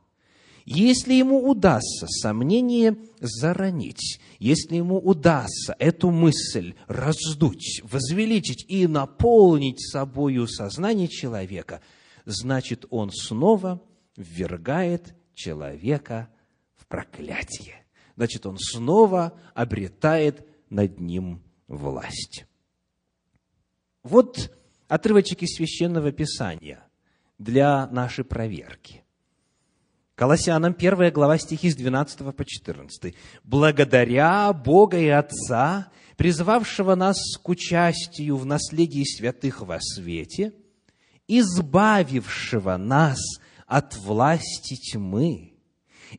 [0.64, 10.48] Если ему удастся сомнение заронить, если ему удастся эту мысль раздуть, возвеличить и наполнить собою
[10.48, 11.82] сознание человека,
[12.24, 13.82] значит, он снова
[14.16, 16.30] ввергает человека
[16.76, 17.84] в проклятие.
[18.16, 22.46] Значит, он снова обретает над ним власть.
[24.02, 24.50] Вот
[24.88, 26.84] отрывочек из Священного Писания
[27.38, 29.03] для нашей проверки.
[30.14, 33.16] Колоссянам 1 глава стихи с 12 по 14.
[33.42, 40.52] «Благодаря Бога и Отца, призвавшего нас к участию в наследии святых во свете,
[41.26, 43.18] избавившего нас
[43.66, 45.54] от власти тьмы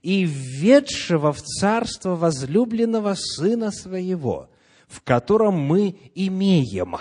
[0.02, 4.50] и введшего в царство возлюбленного Сына Своего,
[4.90, 6.98] в котором мы имеем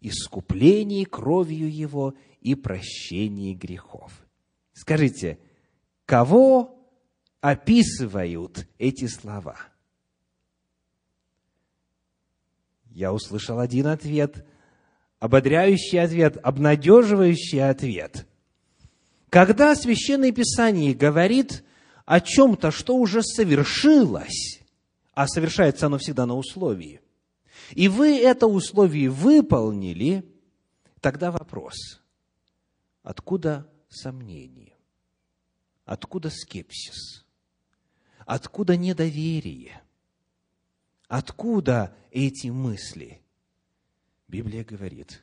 [0.00, 4.12] искупление кровью Его и прощение грехов».
[4.72, 5.40] Скажите,
[6.08, 6.74] Кого
[7.42, 9.58] описывают эти слова?
[12.86, 14.46] Я услышал один ответ,
[15.18, 18.26] ободряющий ответ, обнадеживающий ответ.
[19.28, 21.62] Когда Священное Писание говорит
[22.06, 24.62] о чем-то, что уже совершилось,
[25.12, 27.02] а совершается оно всегда на условии,
[27.72, 30.24] и вы это условие выполнили,
[31.02, 32.00] тогда вопрос,
[33.02, 34.67] откуда сомнение?
[35.88, 37.24] Откуда скепсис?
[38.26, 39.80] Откуда недоверие?
[41.08, 43.22] Откуда эти мысли?
[44.28, 45.22] Библия говорит,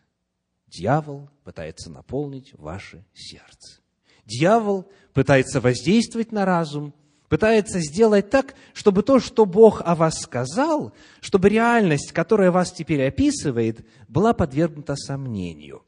[0.66, 3.80] дьявол пытается наполнить ваше сердце.
[4.26, 6.95] Дьявол пытается воздействовать на разум,
[7.30, 13.05] пытается сделать так, чтобы то, что Бог о вас сказал, чтобы реальность, которая вас теперь
[13.07, 15.86] описывает, была подвергнута сомнению.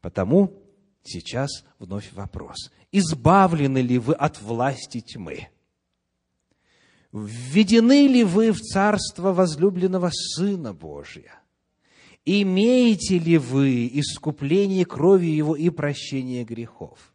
[0.00, 0.60] Потому
[1.04, 5.48] сейчас вновь вопрос избавлены ли вы от власти тьмы?
[7.12, 11.40] Введены ли вы в царство возлюбленного Сына Божия?
[12.24, 17.14] Имеете ли вы искупление кровью Его и прощение грехов?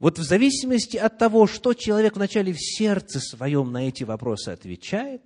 [0.00, 5.22] Вот в зависимости от того, что человек вначале в сердце своем на эти вопросы отвечает,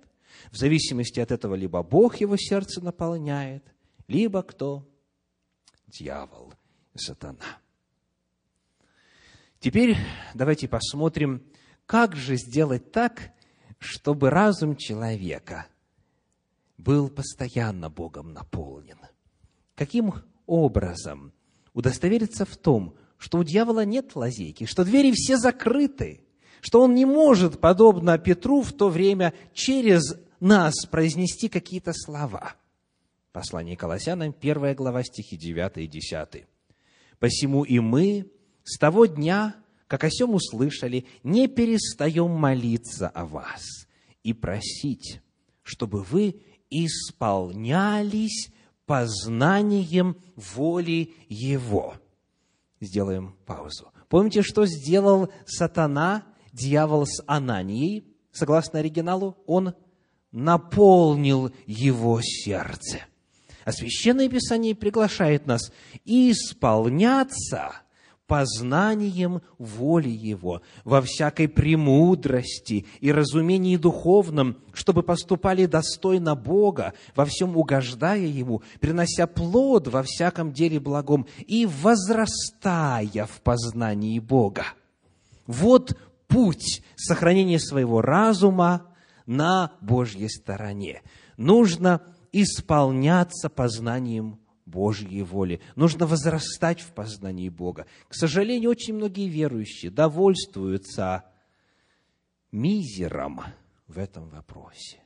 [0.51, 3.63] в зависимости от этого либо Бог его сердце наполняет,
[4.07, 4.87] либо кто?
[5.87, 6.53] Дьявол,
[6.93, 7.59] сатана.
[9.65, 9.97] Теперь
[10.35, 11.41] давайте посмотрим,
[11.87, 13.31] как же сделать так,
[13.79, 15.65] чтобы разум человека
[16.77, 18.99] был постоянно Богом наполнен.
[19.73, 20.13] Каким
[20.45, 21.33] образом
[21.73, 26.21] удостовериться в том, что у дьявола нет лазейки, что двери все закрыты,
[26.61, 32.53] что он не может, подобно Петру в то время, через нас произнести какие-то слова.
[33.31, 36.45] Послание Колоссянам, 1 глава, стихи 9 и 10.
[37.17, 38.29] «Посему и мы,
[38.65, 39.55] с того дня,
[39.87, 43.87] как о сем услышали, не перестаем молиться о вас
[44.23, 45.21] и просить,
[45.61, 48.49] чтобы вы исполнялись
[48.87, 51.95] познанием воли Его.
[52.81, 53.91] Сделаем паузу.
[54.09, 58.15] Помните, что сделал сатана, дьявол с Ананией?
[58.31, 59.75] Согласно оригиналу, он
[60.31, 63.01] наполнил его сердце.
[63.63, 65.71] А Священное Писание приглашает нас
[66.03, 67.73] исполняться–
[68.27, 77.57] познанием воли Его, во всякой премудрости и разумении духовном, чтобы поступали достойно Бога, во всем
[77.57, 84.65] угождая Ему, принося плод во всяком деле благом и возрастая в познании Бога.
[85.47, 85.97] Вот
[86.27, 88.87] путь сохранения своего разума
[89.25, 91.01] на Божьей стороне.
[91.37, 92.01] Нужно
[92.31, 94.39] исполняться познанием
[94.75, 95.61] Божьей воли.
[95.77, 97.85] Нужно возрастать в познании Бога.
[98.09, 101.23] К сожалению, очень многие верующие довольствуются
[102.51, 103.41] мизером
[103.87, 104.99] в этом вопросе.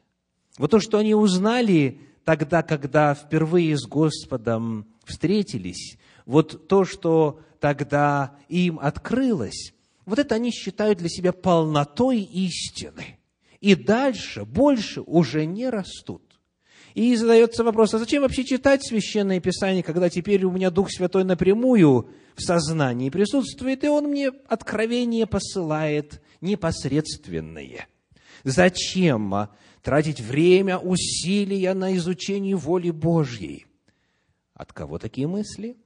[0.58, 8.36] Вот то, что они узнали тогда, когда впервые с Господом встретились, вот то, что тогда
[8.48, 9.74] им открылось,
[10.06, 13.20] вот это они считают для себя полнотой истины.
[13.60, 16.29] И дальше, больше уже не растут.
[17.00, 21.24] И задается вопрос, а зачем вообще читать Священное Писание, когда теперь у меня Дух Святой
[21.24, 27.88] напрямую в сознании присутствует, и Он мне откровение посылает непосредственное?
[28.44, 29.48] Зачем
[29.82, 33.66] тратить время, усилия на изучение воли Божьей?
[34.54, 35.78] От кого такие мысли?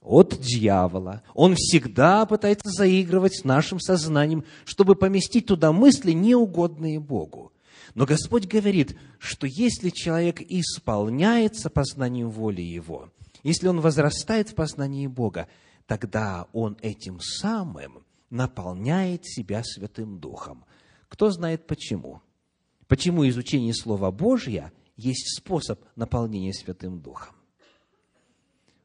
[0.00, 1.22] От дьявола.
[1.32, 7.52] Он всегда пытается заигрывать с нашим сознанием, чтобы поместить туда мысли, неугодные Богу.
[7.94, 13.12] Но Господь говорит, что если человек исполняется познанием воли Его,
[13.42, 15.48] если он возрастает в познании Бога,
[15.86, 20.64] тогда он этим самым наполняет себя Святым Духом.
[21.08, 22.22] Кто знает почему?
[22.86, 27.34] Почему изучение Слова Божьего есть способ наполнения Святым Духом?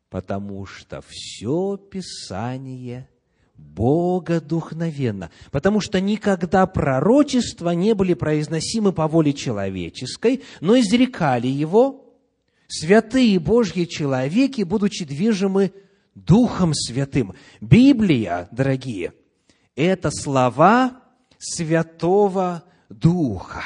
[0.10, 3.10] Потому что все Писание
[3.58, 12.06] богодухновенно, потому что никогда пророчества не были произносимы по воле человеческой, но изрекали его
[12.68, 15.74] святые Божьи человеки, будучи движимы
[16.16, 17.34] Духом Святым.
[17.62, 19.14] Библия, дорогие,
[19.76, 21.02] это слова
[21.38, 23.64] Святого Духа.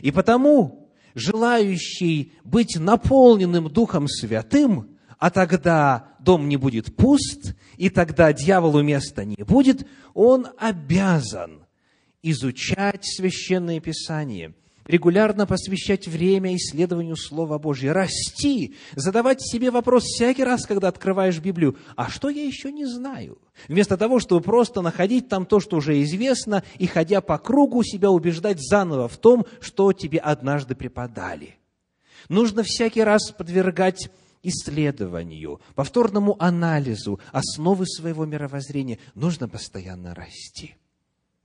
[0.00, 4.88] И потому желающий быть наполненным Духом Святым–
[5.22, 11.66] а тогда дом не будет пуст, и тогда дьяволу места не будет, он обязан
[12.22, 14.54] изучать Священное Писание,
[14.86, 21.76] регулярно посвящать время исследованию Слова Божьего, расти, задавать себе вопрос всякий раз, когда открываешь Библию,
[21.96, 23.38] а что я еще не знаю?
[23.68, 28.10] Вместо того, чтобы просто находить там то, что уже известно, и, ходя по кругу, себя
[28.10, 31.56] убеждать заново в том, что тебе однажды преподали.
[32.28, 34.10] Нужно всякий раз подвергать
[34.42, 40.76] исследованию, повторному анализу основы своего мировоззрения нужно постоянно расти.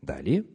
[0.02, 0.46] Далее,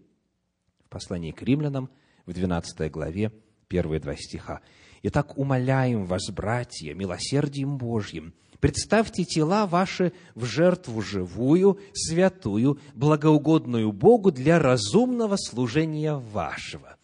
[0.84, 1.90] в послании к римлянам,
[2.26, 3.32] в 12 главе,
[3.68, 4.60] первые два стиха.
[5.02, 14.30] «Итак, умоляем вас, братья, милосердием Божьим, представьте тела ваши в жертву живую, святую, благоугодную Богу
[14.30, 16.96] для разумного служения вашего».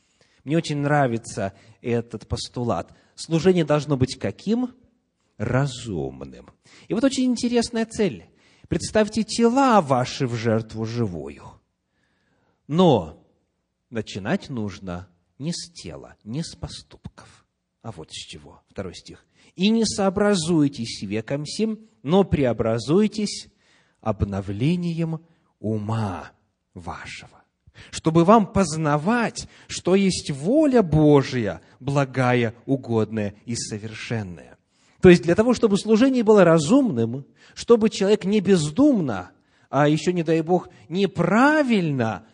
[0.44, 2.94] Мне очень нравится этот постулат.
[3.14, 4.74] Служение должно быть каким?
[5.38, 6.50] Разумным.
[6.88, 8.26] И вот очень интересная цель.
[8.68, 11.44] Представьте тела ваши в жертву живую.
[12.66, 13.24] Но
[13.88, 15.08] начинать нужно
[15.38, 17.46] не с тела, не с поступков,
[17.82, 18.62] а вот с чего.
[18.68, 19.24] Второй стих.
[19.54, 23.48] «И не сообразуйтесь веком сим, но преобразуйтесь
[24.00, 25.24] обновлением
[25.58, 26.30] ума
[26.74, 27.42] вашего,
[27.90, 34.57] чтобы вам познавать, что есть воля Божия, благая, угодная и совершенная.
[35.00, 37.24] То есть для того, чтобы служение было разумным,
[37.54, 39.30] чтобы человек не бездумно,
[39.70, 42.26] а еще, не дай Бог, неправильно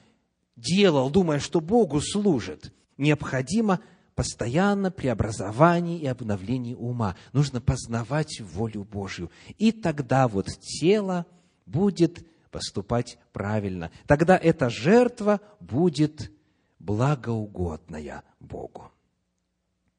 [0.57, 3.81] делал, думая, что Богу служит, необходимо
[4.15, 7.17] постоянно преобразование и обновление ума.
[7.33, 9.31] Нужно познавать волю Божью.
[9.59, 11.27] И тогда вот тело
[11.67, 13.91] будет поступать правильно.
[14.07, 16.31] Тогда эта жертва будет
[16.79, 18.93] благоугодная Богу.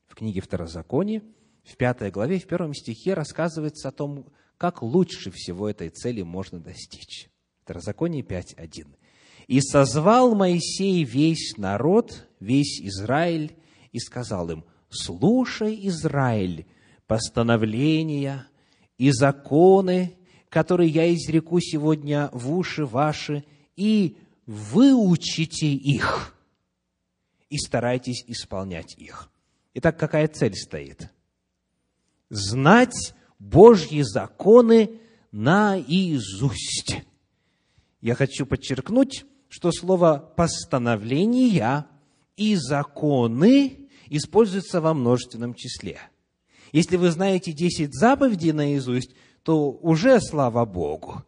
[0.07, 1.22] В книге Второзакония
[1.66, 6.59] в пятой главе, в первом стихе рассказывается о том, как лучше всего этой цели можно
[6.59, 7.30] достичь.
[7.63, 8.88] Второзаконие 5.1.
[9.47, 13.55] «И созвал Моисей весь народ, весь Израиль,
[13.91, 16.68] и сказал им, слушай, Израиль,
[17.07, 18.47] постановления
[18.97, 20.18] и законы,
[20.49, 23.43] которые я изреку сегодня в уши ваши,
[23.76, 26.36] и выучите их,
[27.49, 29.32] и старайтесь исполнять их.
[29.74, 31.11] Итак, какая цель стоит?
[32.30, 34.99] Знать Божьи законы
[35.32, 37.03] наизусть.
[38.01, 41.88] Я хочу подчеркнуть, что слово «постановления»
[42.38, 45.99] и «законы» используются во множественном числе.
[46.71, 51.23] Если вы знаете 10 заповедей наизусть, то уже слава Богу.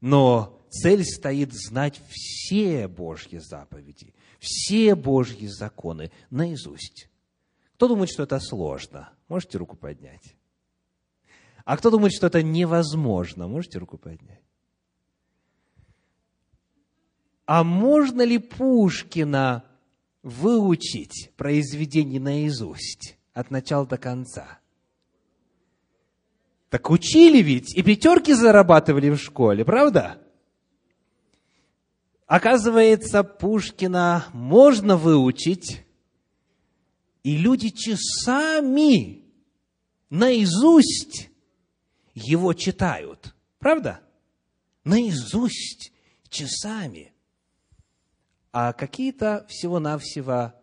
[0.00, 7.08] Но цель стоит знать все Божьи заповеди, все Божьи законы наизусть.
[7.74, 9.10] Кто думает, что это сложно?
[9.28, 10.34] Можете руку поднять.
[11.64, 13.46] А кто думает, что это невозможно?
[13.46, 14.42] Можете руку поднять.
[17.44, 19.64] А можно ли Пушкина
[20.22, 24.58] выучить произведение наизусть от начала до конца?
[26.70, 30.18] Так учили ведь, и пятерки зарабатывали в школе, правда?
[32.26, 35.86] Оказывается, Пушкина можно выучить,
[37.22, 39.24] и люди часами
[40.10, 41.30] наизусть
[42.14, 43.34] его читают.
[43.58, 44.00] Правда?
[44.84, 45.92] Наизусть,
[46.28, 47.12] часами.
[48.52, 50.54] А какие-то всего-навсего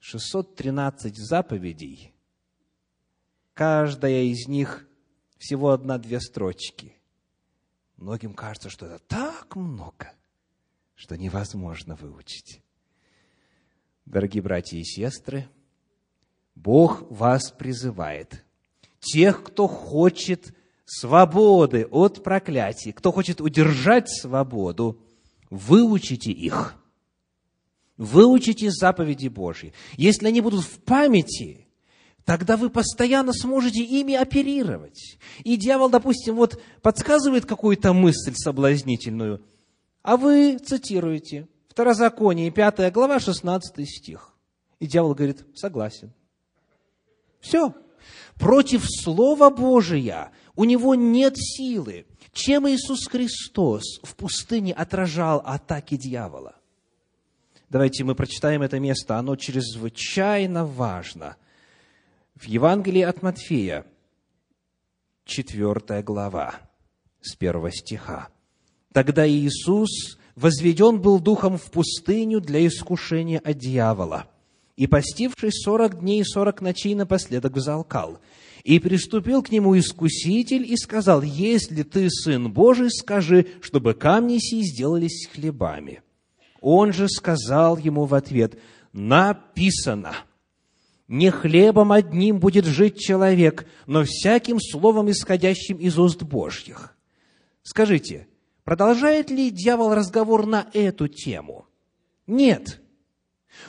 [0.00, 2.14] 613 заповедей,
[3.54, 4.88] каждая из них
[5.36, 6.96] всего одна-две строчки.
[7.96, 10.14] Многим кажется, что это так много,
[10.94, 12.62] что невозможно выучить.
[14.06, 15.48] Дорогие братья и сестры,
[16.62, 18.44] Бог вас призывает.
[19.00, 20.54] Тех, кто хочет
[20.84, 25.00] свободы от проклятий, кто хочет удержать свободу,
[25.48, 26.74] выучите их.
[27.96, 29.72] Выучите заповеди Божьи.
[29.96, 31.66] Если они будут в памяти,
[32.24, 35.18] тогда вы постоянно сможете ими оперировать.
[35.44, 39.42] И дьявол, допустим, вот подсказывает какую-то мысль соблазнительную,
[40.02, 44.34] а вы цитируете Второзаконие, 5 глава, 16 стих.
[44.80, 46.12] И дьявол говорит, согласен.
[47.40, 47.74] Все.
[48.36, 52.06] Против Слова Божия у него нет силы.
[52.32, 56.56] Чем Иисус Христос в пустыне отражал атаки дьявола?
[57.68, 61.36] Давайте мы прочитаем это место, оно чрезвычайно важно–
[62.40, 63.84] в Евангелии от Матфея,
[65.26, 66.54] 4 глава,
[67.20, 68.28] с 1 стиха.
[68.94, 74.30] Тогда Иисус возведен был духом в пустыню для искушения от дьявола,
[74.80, 78.18] и, постившись сорок дней и сорок ночей, напоследок взалкал.
[78.64, 84.62] И приступил к нему искуситель и сказал, «Если ты Сын Божий, скажи, чтобы камни сии
[84.62, 86.02] сделались хлебами».
[86.62, 88.58] Он же сказал ему в ответ,
[88.94, 90.14] «Написано,
[91.08, 96.96] не хлебом одним будет жить человек, но всяким словом, исходящим из уст Божьих.
[97.62, 98.28] Скажите,
[98.64, 101.66] продолжает ли дьявол разговор на эту тему?
[102.26, 102.80] Нет.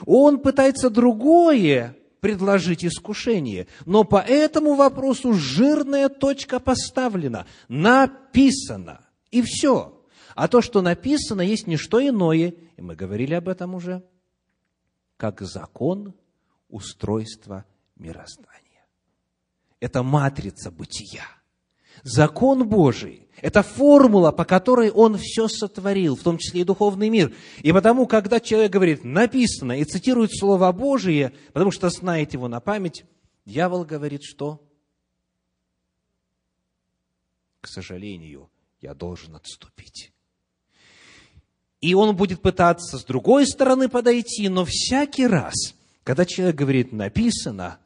[0.06, 10.00] Он пытается другое предложить искушение, но по этому вопросу жирная точка поставлена, написано, и все.
[10.34, 14.04] А то, что написано, есть не что иное, и мы говорили об этом уже,
[15.16, 16.14] как закон
[16.68, 17.64] устройства
[17.96, 18.86] мироздания.
[19.80, 21.26] Это матрица бытия.
[22.02, 27.34] Закон Божий– это формула, по которой Он все сотворил, в том числе и духовный мир.
[27.62, 32.60] И потому, когда человек говорит «написано» и цитирует Слово Божие, потому что знает его на
[32.60, 33.04] память,
[33.44, 34.60] дьявол говорит, что
[37.60, 40.12] к сожалению, я должен отступить.
[41.80, 45.54] И он будет пытаться с другой стороны подойти, но всякий раз–
[46.04, 47.78] когда человек говорит «написано»,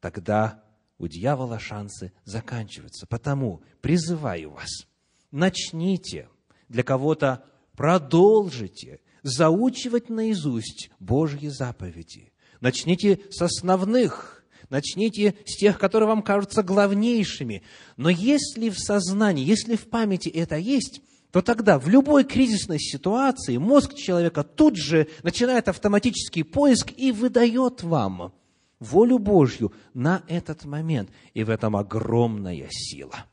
[0.00, 0.64] тогда
[0.98, 3.06] у дьявола шансы заканчиваются.
[3.06, 4.86] Потому призываю вас,
[5.30, 6.28] начните,
[6.68, 7.44] для кого-то
[7.76, 12.32] продолжите заучивать наизусть Божьи заповеди.
[12.60, 17.62] Начните с основных, начните с тех, которые вам кажутся главнейшими.
[17.96, 23.58] Но если в сознании, если в памяти это есть, то тогда в любой кризисной ситуации
[23.58, 28.32] мозг человека тут же начинает автоматический поиск и выдает вам
[28.80, 31.10] волю Божью на этот момент.
[31.34, 33.26] И в этом огромная сила.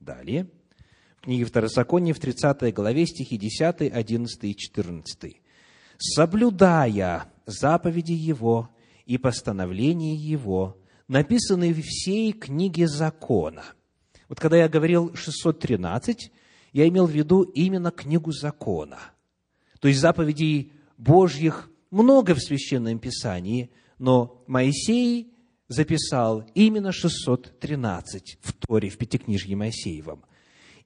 [0.00, 0.48] Далее,
[1.18, 5.40] в книге Второзакония в 30 главе стихи 10, 11 и 14.
[5.98, 8.70] «Соблюдая заповеди Его
[9.06, 10.76] и постановления Его,
[11.06, 13.62] написанные в всей книге закона».
[14.28, 16.32] Вот когда я говорил 613,
[16.72, 18.98] я имел в виду именно книгу закона.
[19.78, 23.70] То есть заповедей Божьих много в Священном Писании,
[24.02, 25.32] но Моисей
[25.68, 30.24] записал именно 613 в Торе, в Пятикнижье Моисеевом.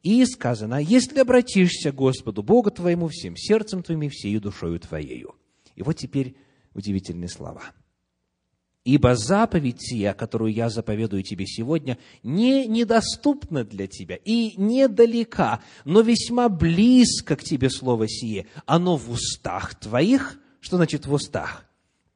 [0.02, 5.34] И сказано, если обратишься к Господу Богу твоему всем сердцем твоим и всею душою твоею.
[5.76, 6.36] И вот теперь
[6.74, 7.62] удивительные слова.
[8.84, 16.02] Ибо заповедь сия, которую я заповедую тебе сегодня, не недоступна для тебя и недалека, но
[16.02, 18.46] весьма близко к тебе слово сие.
[18.66, 20.38] Оно в устах твоих.
[20.60, 21.65] Что значит в устах?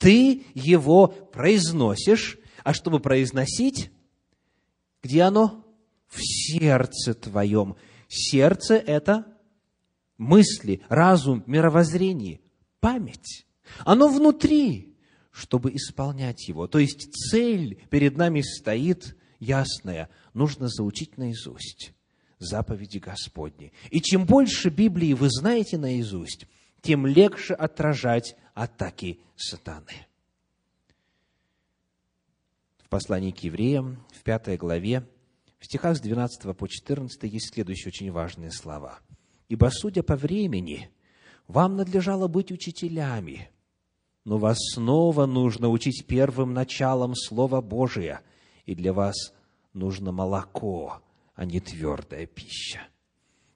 [0.01, 3.90] Ты его произносишь, а чтобы произносить,
[5.03, 5.62] где оно?
[6.09, 7.76] В сердце твоем.
[8.09, 9.26] Сердце– это
[10.16, 12.40] мысли, разум, мировоззрение,
[12.80, 13.46] память.
[13.84, 14.96] Оно внутри,
[15.30, 16.66] чтобы исполнять его.
[16.66, 20.09] То есть цель перед нами стоит ясная.
[20.32, 21.92] Нужно заучить наизусть
[22.38, 23.70] заповеди Господни.
[23.90, 26.46] И чем больше Библии вы знаете наизусть,
[26.83, 30.07] тем легче отражать атаки сатаны.
[32.78, 35.07] В послании к евреям, в пятой главе,
[35.59, 38.99] в стихах с 12 по 14 есть следующие очень важные слова.
[39.49, 40.91] «Ибо, судя по времени,
[41.47, 43.51] вам надлежало быть учителями,
[44.24, 48.22] но вас снова нужно учить первым началом Слова Божия,
[48.64, 49.33] и для вас
[49.72, 51.03] нужно молоко,
[51.35, 52.81] а не твердая пища.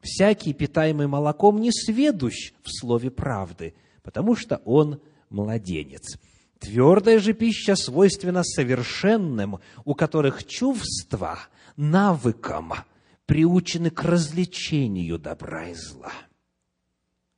[0.04, 5.00] Всякий, питаемый молоком, не сведущ в слове правды, потому что он
[5.30, 6.18] младенец.
[6.58, 11.38] Твердая же пища свойственна совершенным, у которых чувства
[11.76, 12.74] навыкам
[13.24, 16.12] приучены к развлечению добра и зла.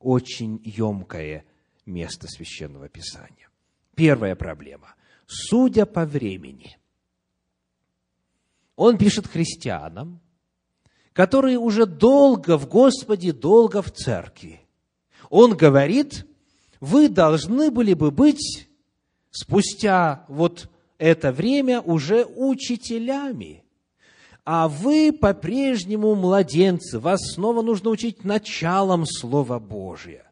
[0.00, 1.44] Очень емкое
[1.86, 3.48] место священного писания.
[3.94, 4.96] Первая проблема.
[5.28, 6.76] Судя по времени.
[8.74, 10.20] Он пишет христианам,
[11.16, 14.60] которые уже долго в Господе, долго в церкви.
[15.30, 16.26] Он говорит,
[16.78, 18.68] вы должны были бы быть
[19.30, 23.64] спустя вот это время уже учителями.
[24.44, 30.30] А вы по-прежнему младенцы, вас снова нужно учить началом Слова Божия.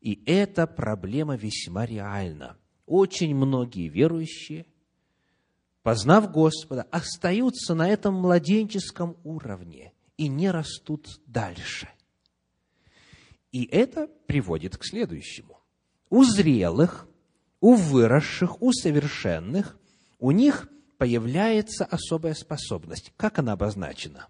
[0.00, 2.56] И эта проблема весьма реальна.
[2.84, 4.66] Очень многие верующие,
[5.84, 11.88] познав Господа, остаются на этом младенческом уровне и не растут дальше.
[13.52, 15.58] И это приводит к следующему.
[16.10, 17.08] У зрелых,
[17.60, 19.78] у выросших, у совершенных,
[20.18, 20.68] у них
[20.98, 23.14] появляется особая способность.
[23.16, 24.28] Как она обозначена?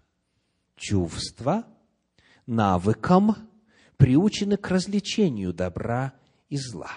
[0.77, 1.67] Чувство,
[2.45, 3.35] навыком,
[3.97, 6.13] приучены к развлечению добра
[6.47, 6.91] и зла.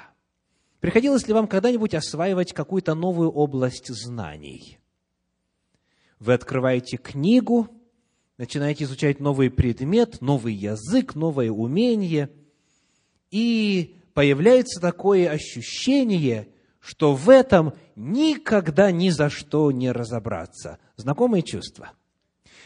[0.79, 4.79] Приходилось ли вам когда-нибудь осваивать какую-то новую область знаний?
[6.21, 7.69] Вы открываете книгу,
[8.39, 12.31] начинаете изучать новый предмет, новый язык, новое умение,
[13.31, 16.49] и появляется такое ощущение,
[16.81, 20.79] что в этом никогда ни за что не разобраться.
[20.97, 21.93] Знакомые чувства?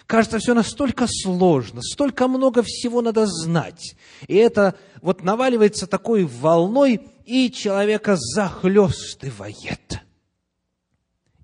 [0.06, 3.94] Кажется, все настолько сложно, столько много всего надо знать.
[4.26, 10.00] И это вот наваливается такой волной, и человека захлестывает.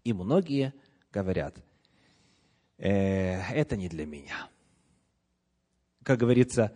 [0.02, 0.72] И многие
[1.12, 1.56] говорят,
[2.78, 4.48] э, это не для меня.
[6.02, 6.72] Как говорится,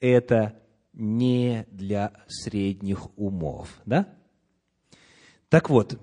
[0.00, 0.60] это
[0.92, 3.80] не для средних умов.
[3.84, 4.14] Да?
[5.48, 5.98] Так вот,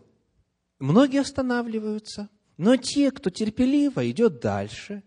[0.80, 5.04] многие останавливаются, но те, кто терпеливо идет дальше,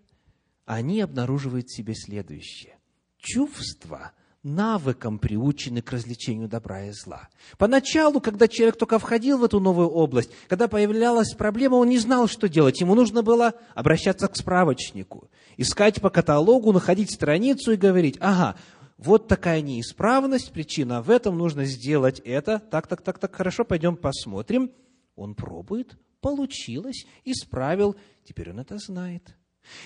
[0.65, 2.79] они обнаруживают в себе следующее.
[3.19, 4.13] Чувства–
[4.45, 7.29] навыком приучены к развлечению добра и зла.
[7.59, 12.29] Поначалу, когда человек только входил в эту новую область, когда появлялась проблема, он не знал,
[12.29, 12.81] что делать.
[12.81, 18.57] Ему нужно было обращаться к справочнику, искать по каталогу, находить страницу и говорить, ага,
[18.99, 23.97] вот такая неисправность, причина в этом, нужно сделать это, так, так, так, так, хорошо, пойдем
[23.97, 24.71] посмотрим.
[25.17, 29.37] Он пробует, получилось, исправил, теперь он это знает.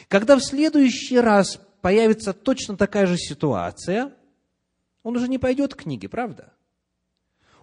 [0.09, 4.13] Когда в следующий раз появится точно такая же ситуация,
[5.09, 6.53] он уже не пойдет к книге, правда?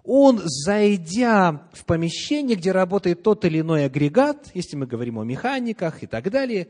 [0.03, 6.01] Он, зайдя в помещение, где работает тот или иной агрегат, если мы говорим о механиках
[6.01, 6.69] и так далее,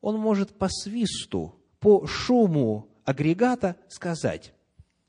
[0.00, 4.54] он может по свисту, по шуму агрегата сказать,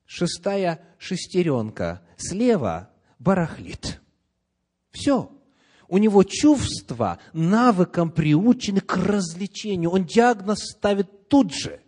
[0.05, 2.89] шестая шестеренка слева
[3.19, 4.01] барахлит.
[4.89, 5.31] Все.
[5.87, 9.91] У него чувства навыком приучены к развлечению.
[9.91, 11.79] Он диагноз ставит тут же.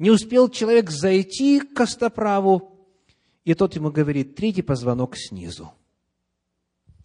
[0.00, 2.88] Не успел человек зайти к костоправу,
[3.44, 5.74] и тот ему говорит, третий позвонок снизу.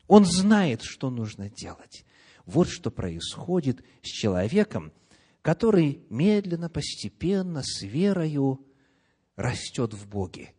[0.07, 2.05] Он знает, что нужно делать.
[2.45, 4.93] Вот что происходит с человеком,
[5.41, 8.65] который медленно, постепенно, с верою
[9.35, 10.53] растет в Боге,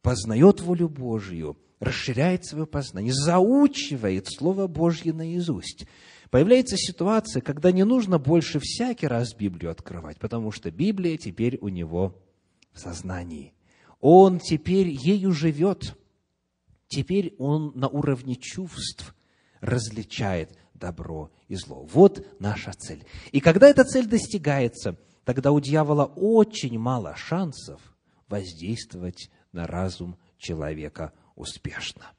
[0.00, 5.88] познает волю Божью, расширяет свое познание, заучивает Слово Божье наизусть.
[6.34, 11.68] Появляется ситуация, когда не нужно больше всякий раз Библию открывать, потому что Библия теперь у
[11.68, 12.20] него
[12.72, 13.54] в сознании.
[14.00, 15.96] Он теперь ею живет.
[16.88, 19.14] Теперь он на уровне чувств
[19.60, 21.86] различает добро и зло.
[21.92, 23.04] Вот наша цель.
[23.30, 27.80] И когда эта цель достигается, тогда у дьявола очень мало шансов
[28.26, 32.10] воздействовать на разум человека успешно.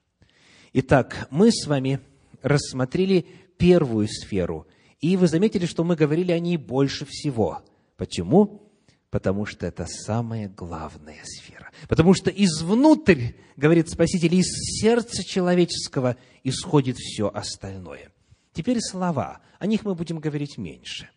[0.72, 2.00] Итак, мы с вами
[2.42, 3.28] рассмотрели
[3.58, 4.68] первую сферу,
[5.00, 7.62] и вы заметили, что мы говорили о ней больше всего.
[7.98, 8.72] Почему?
[9.10, 11.72] Потому что это самая главная сфера.
[11.88, 14.48] Потому что извнутрь, говорит Спаситель, из
[14.82, 18.12] сердца человеческого исходит все остальное.
[18.54, 19.42] Теперь слова.
[19.60, 21.10] О них мы будем говорить меньше.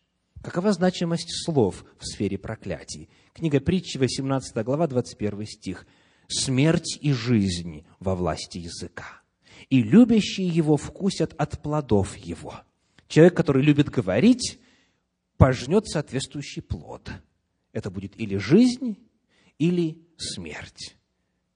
[0.43, 3.09] Какова значимость слов в сфере проклятий?
[3.33, 5.87] Книга притчи, 18 глава, 21 стих.
[6.29, 9.18] «Смерть и жизнь во власти языка,
[9.71, 12.61] и любящие его вкусят от плодов его».
[13.09, 14.59] Человек, который любит говорить,
[15.39, 17.11] пожнет соответствующий плод.
[17.73, 18.99] Это будет или жизнь,
[19.59, 20.97] или смерть.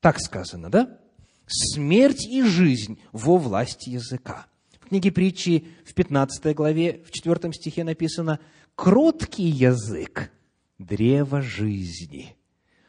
[0.01, 0.99] Так сказано, да?
[1.47, 4.47] Смерть и жизнь во власти языка.
[4.81, 8.41] В книге притчи в 15 главе, в 4 стихе написано–
[8.75, 10.31] кроткий язык–
[10.79, 12.37] древо жизни,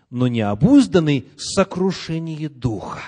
[0.10, 3.02] но необузданный– сокрушение духа.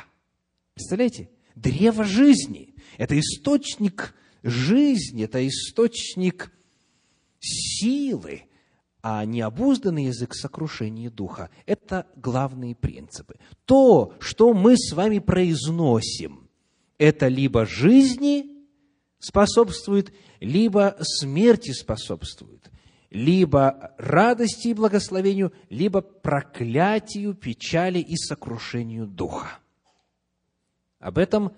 [0.73, 1.29] Представляете?
[1.55, 6.51] Древо жизни– это источник жизни, это источник
[7.39, 8.43] силы,
[9.01, 13.35] а необузданный язык сокрушения духа– это главные принципы.
[13.65, 16.49] То, что мы с вами произносим,
[16.97, 18.45] это либо жизни
[19.19, 22.69] способствует, либо смерти способствует,
[23.09, 29.59] либо радости и благословению, либо проклятию, печали и сокрушению духа.
[31.05, 31.51] Об этом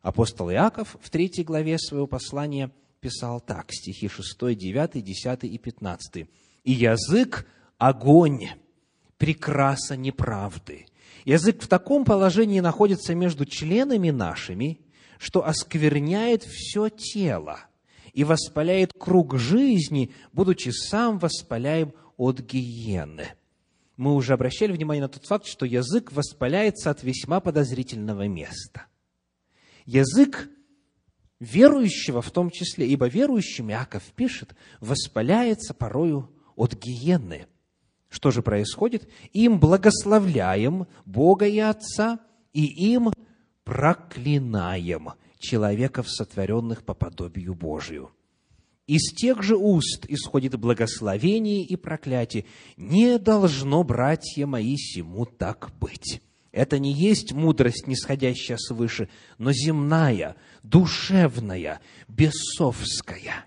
[0.00, 2.70] апостол Иаков в третьей главе своего послания
[3.00, 6.26] писал так, стихи 6, 9, 10 и 15.
[6.64, 7.46] «И язык–
[7.78, 8.48] огонь,
[9.18, 10.86] прекраса неправды.
[11.26, 14.80] Язык в таком положении находится между членами нашими,
[15.18, 17.60] что оскверняет все тело
[18.14, 23.34] и воспаляет круг жизни, будучи сам воспаляем от гиены.
[24.00, 28.86] Мы уже обращали внимание на тот факт, что язык воспаляется от весьма подозрительного места.
[29.84, 30.48] Язык
[31.38, 37.46] верующего в том числе, ибо верующим, Иаков пишет, воспаляется порою от гиены.
[38.08, 39.06] Что же происходит?
[39.34, 42.20] Им благословляем Бога и Отца,
[42.54, 43.12] и им
[43.64, 48.10] проклинаем человеков, сотворенных по подобию Божию.
[48.90, 52.44] Из тех же уст исходит благословение и проклятие.
[52.76, 56.20] Не должно, братья мои, сему так быть.
[56.50, 60.34] Это не есть мудрость, нисходящая свыше, но земная,
[60.64, 61.78] душевная,
[62.08, 63.44] бесовская.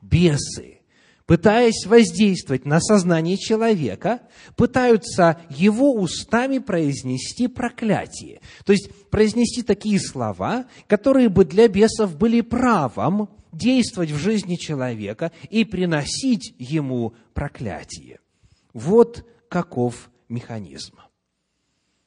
[0.00, 0.78] Бесы,
[1.26, 4.22] пытаясь воздействовать на сознание человека,
[4.56, 8.40] пытаются его устами произнести проклятие.
[8.64, 15.32] То есть произнести такие слова, которые бы для бесов были правом действовать в жизни человека
[15.48, 18.20] и приносить ему проклятие.
[18.72, 20.96] Вот каков механизм.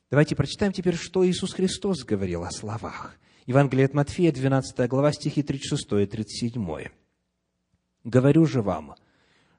[0.10, 3.16] Давайте прочитаем теперь, что Иисус Христос говорил о словах.
[3.46, 6.90] Евангелие от Матфея, 12 глава, стихи 36 и 37.
[8.04, 8.96] «Говорю же вам,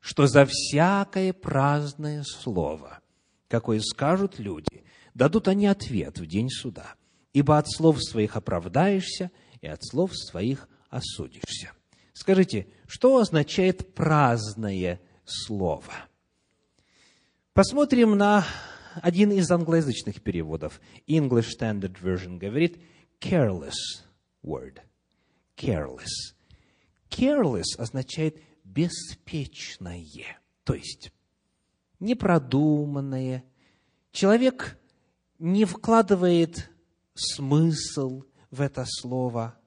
[0.01, 3.01] что за всякое праздное слово,
[3.49, 6.95] какое скажут люди, дадут они ответ в день суда,
[7.33, 9.31] ибо от слов своих оправдаешься,
[9.61, 11.73] и от слов своих осудишься.
[12.13, 15.93] Скажите, что означает праздное слово?
[17.53, 18.47] Посмотрим на
[19.03, 20.81] один из англоязычных переводов.
[21.07, 22.81] English Standard Version говорит
[23.21, 23.75] careless
[24.43, 24.79] word.
[25.57, 26.35] Careless.
[27.11, 31.13] Careless означает беспечное, то есть
[32.01, 33.45] непродуманное.
[34.11, 34.79] Человек
[35.39, 36.71] не вкладывает
[37.15, 39.59] смысл в это слово.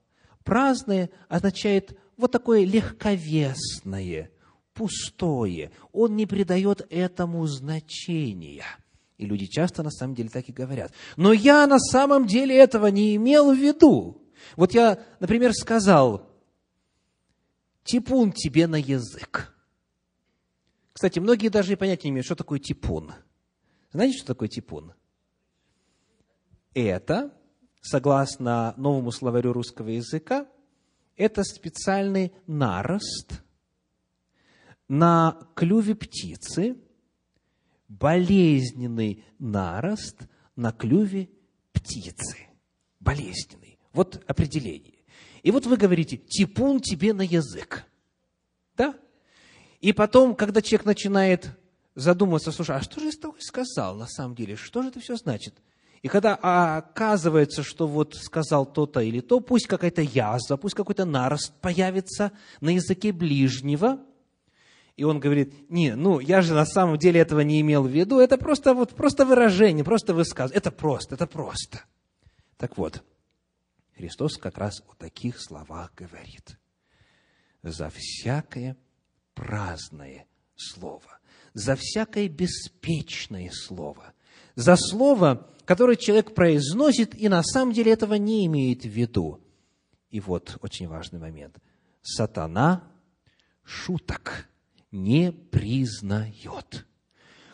[0.47, 4.31] Праздное означает вот такое легковесное,
[4.73, 5.71] пустое.
[5.91, 8.63] Он не придает этому значения.
[9.17, 10.93] И люди часто на самом деле так и говорят.
[11.17, 14.25] Но я на самом деле этого не имел в виду.
[14.55, 16.31] Вот я, например, сказал,
[17.83, 19.53] типун тебе на язык.
[20.93, 23.11] Кстати, многие даже и понятия не имеют, что такое типун.
[23.91, 24.93] Знаете, что такое типун?
[26.73, 27.36] Это,
[27.87, 30.45] согласно новому словарю русского языка,
[31.15, 33.41] это специальный нарост
[34.87, 36.77] на клюве птицы,
[37.87, 40.17] болезненный нарост
[40.55, 41.29] на клюве
[41.71, 42.37] птицы.
[42.99, 43.79] Болезненный.
[43.93, 45.05] Вот определение.
[45.43, 47.85] И вот вы говорите, типун тебе на язык.
[48.75, 48.95] Да?
[49.79, 51.57] И потом, когда человек начинает
[51.95, 54.55] задумываться, слушай, а что же я с тобой сказал на самом деле?
[54.55, 55.55] Что же это все значит?
[56.01, 61.53] И когда оказывается, что вот сказал то-то или то, пусть какая-то язва, пусть какой-то нарост
[61.59, 62.31] появится
[62.61, 63.99] на языке ближнего,
[64.95, 68.19] и он говорит, не, ну, я же на самом деле этого не имел в виду,
[68.19, 71.81] это просто, вот, просто выражение, просто высказывание, это просто, это просто.
[72.57, 73.03] Так вот,
[73.95, 76.57] Христос как раз о таких словах говорит.
[77.61, 78.77] За всякое
[79.33, 80.25] праздное
[80.55, 81.19] слово,
[81.53, 84.13] за всякое беспечное слово,
[84.57, 89.39] за слово, которое человек произносит и на самом деле этого не имеет в виду.
[90.09, 91.57] И вот очень важный момент.
[92.01, 92.83] Сатана
[93.63, 94.49] шуток
[94.91, 96.87] не признает.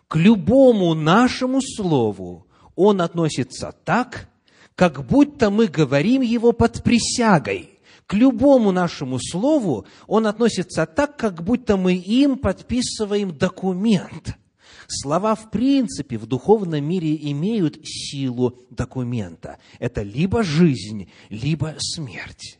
[0.07, 4.29] К любому нашему слову он относится так,
[4.75, 7.79] как будто мы говорим его под присягой.
[8.07, 14.37] К любому нашему слову он относится так, как будто мы им подписываем документ.
[15.01, 19.57] Слова в принципе в духовном мире имеют силу документа.
[19.79, 22.59] Это либо жизнь, либо смерть.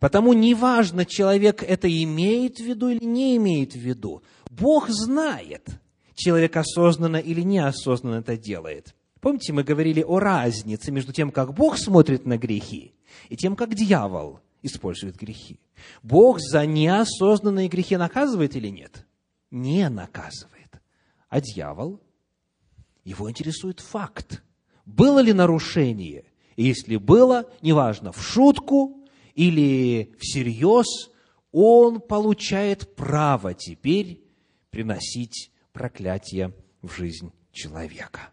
[0.00, 4.22] Потому неважно, человек это имеет в виду или не имеет в виду.
[4.50, 5.68] Бог знает,
[6.14, 8.94] человек осознанно или неосознанно это делает.
[9.20, 12.94] Помните, мы говорили о разнице между тем, как Бог смотрит на грехи,
[13.28, 15.58] и тем, как дьявол использует грехи.
[16.02, 19.06] Бог за неосознанные грехи наказывает или нет?
[19.50, 20.55] Не наказывает.
[21.36, 22.00] А дьявол?
[23.04, 24.42] Его интересует факт.
[24.86, 26.24] Было ли нарушение?
[26.56, 31.10] И если было, неважно, в шутку или всерьез,
[31.52, 34.24] он получает право теперь
[34.70, 38.30] приносить проклятие в жизнь человека.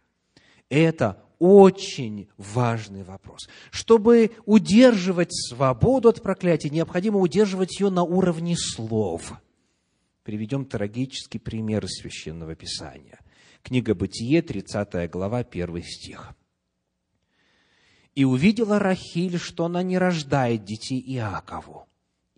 [0.70, 3.50] Это очень важный вопрос.
[3.70, 9.34] Чтобы удерживать свободу от проклятия, необходимо удерживать ее на уровне слов.
[10.24, 13.20] Приведем трагический пример из Священного Писания.
[13.62, 16.34] Книга Бытие, 30 глава, 1 стих.
[18.16, 21.88] И увидела Рахиль, что она не рождает детей Иакову.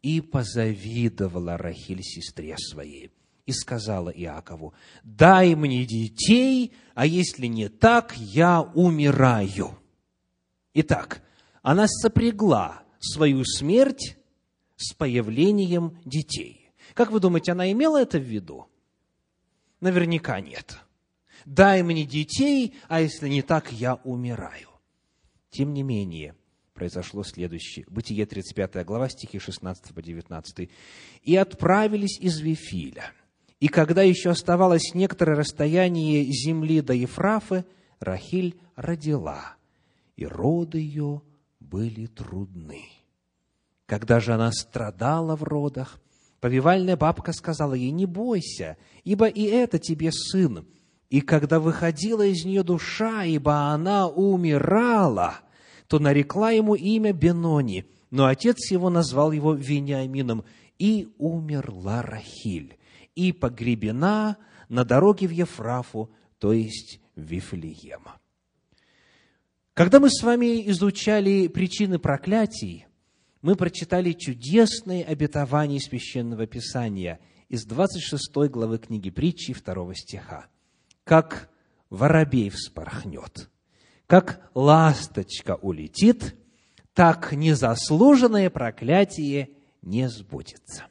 [0.02, 3.12] И позавидовала Рахиль сестре своей.
[3.46, 4.74] И сказала Иакову,
[5.04, 9.78] дай мне детей, а если не так, я умираю.
[10.74, 11.22] Итак,
[11.62, 14.18] она сопрягла свою смерть
[14.76, 16.65] с появлением детей.
[16.96, 18.68] Как вы думаете, она имела это в виду?
[19.82, 20.80] Наверняка нет.
[21.46, 24.70] Дай мне детей, а если не так, я умираю.
[25.52, 26.36] Тем не менее,
[26.74, 27.86] произошло следующее.
[27.90, 30.70] Бытие 35 глава, стихи 16 по 19.
[31.24, 33.12] «И отправились из Вифиля.
[33.60, 37.66] И когда еще оставалось некоторое расстояние земли до Ефрафы,
[38.00, 39.56] Рахиль родила,
[40.16, 41.22] и роды ее
[41.60, 42.86] были трудны.
[43.86, 46.00] Когда же она страдала в родах,
[46.40, 50.68] повивальная бабка сказала ей, не бойся, ибо и это тебе сын.
[51.10, 55.40] И когда выходила из нее душа, ибо она умирала,
[55.88, 60.44] то нарекла ему имя Бенони, но отец его назвал его Вениамином,
[60.78, 62.78] и умерла Рахиль,
[63.16, 68.02] и погребена на дороге в Ефрафу, то есть в Вифлеем.
[69.74, 72.85] Когда мы с вами изучали причины проклятий,
[73.46, 80.48] мы прочитали чудесные обетования Священного Писания из 26 главы книги притчи 2 стиха.
[81.04, 81.52] «Как
[81.92, 83.52] воробей вспорхнет,
[84.08, 86.36] как ласточка улетит,
[86.96, 89.52] так незаслуженное проклятие
[89.84, 90.86] не сбудется.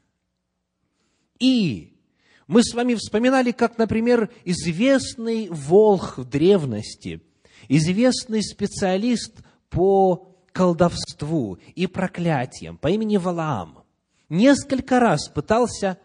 [1.41, 1.99] И
[2.47, 7.21] мы с вами вспоминали, как, например, известный волх в древности,
[7.67, 13.85] известный специалист по колдовству и проклятиям по имени Валаам
[14.31, 15.99] несколько раз пытался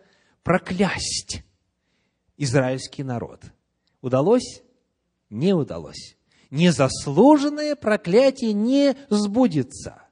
[0.43, 1.43] проклясть
[2.35, 3.43] израильский народ.
[4.01, 4.61] Удалось?
[5.29, 6.17] Не удалось
[6.51, 10.03] незаслуженное проклятие не сбудется.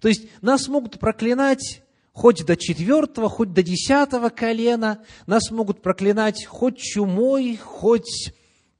[0.00, 1.82] То есть нас могут проклинать
[2.12, 8.32] хоть до четвертого, хоть до десятого колена, нас могут проклинать хоть чумой, хоть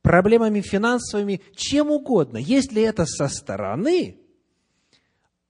[0.03, 2.37] проблемами финансовыми, чем угодно.
[2.37, 4.19] Если это со стороны,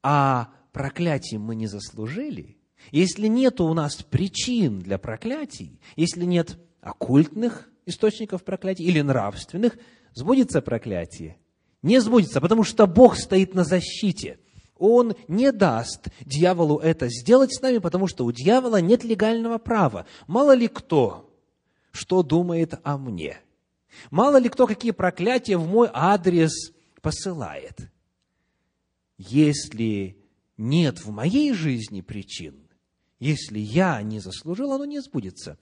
[0.05, 2.59] а проклятие мы не заслужили,
[2.92, 9.78] если нет у нас причин для проклятий, если нет оккультных источников проклятий или нравственных,
[10.12, 11.38] сбудется проклятие
[11.84, 14.38] не сбудется, потому что Бог стоит на защите.
[14.78, 20.07] Он не даст дьяволу это сделать с нами, потому что у дьявола нет легального права.
[20.26, 21.30] Мало ли кто,
[21.92, 23.36] что думает о мне.
[24.11, 27.90] Мало ли кто, какие проклятия в мой адрес посылает.
[29.17, 30.19] Если
[30.57, 32.69] нет в моей жизни причин,
[33.19, 35.59] если я не заслужил, оно не сбудется.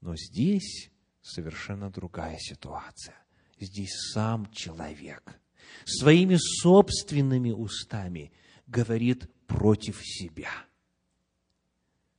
[0.00, 0.90] Но здесь
[1.22, 3.16] совершенно другая ситуация.
[3.58, 5.40] Здесь сам человек
[5.84, 8.32] своими собственными устами
[8.66, 10.50] говорит против себя.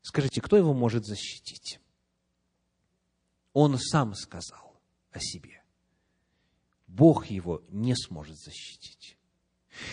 [0.01, 1.79] Скажите, кто его может защитить?
[3.53, 4.79] Он сам сказал
[5.11, 5.63] о себе.
[6.87, 9.14] Бог его не сможет защитить.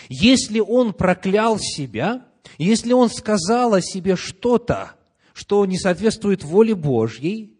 [0.08, 2.26] Если он проклял себя,
[2.58, 4.96] если он сказал о себе что-то,
[5.32, 7.58] что не соответствует воле Божьей,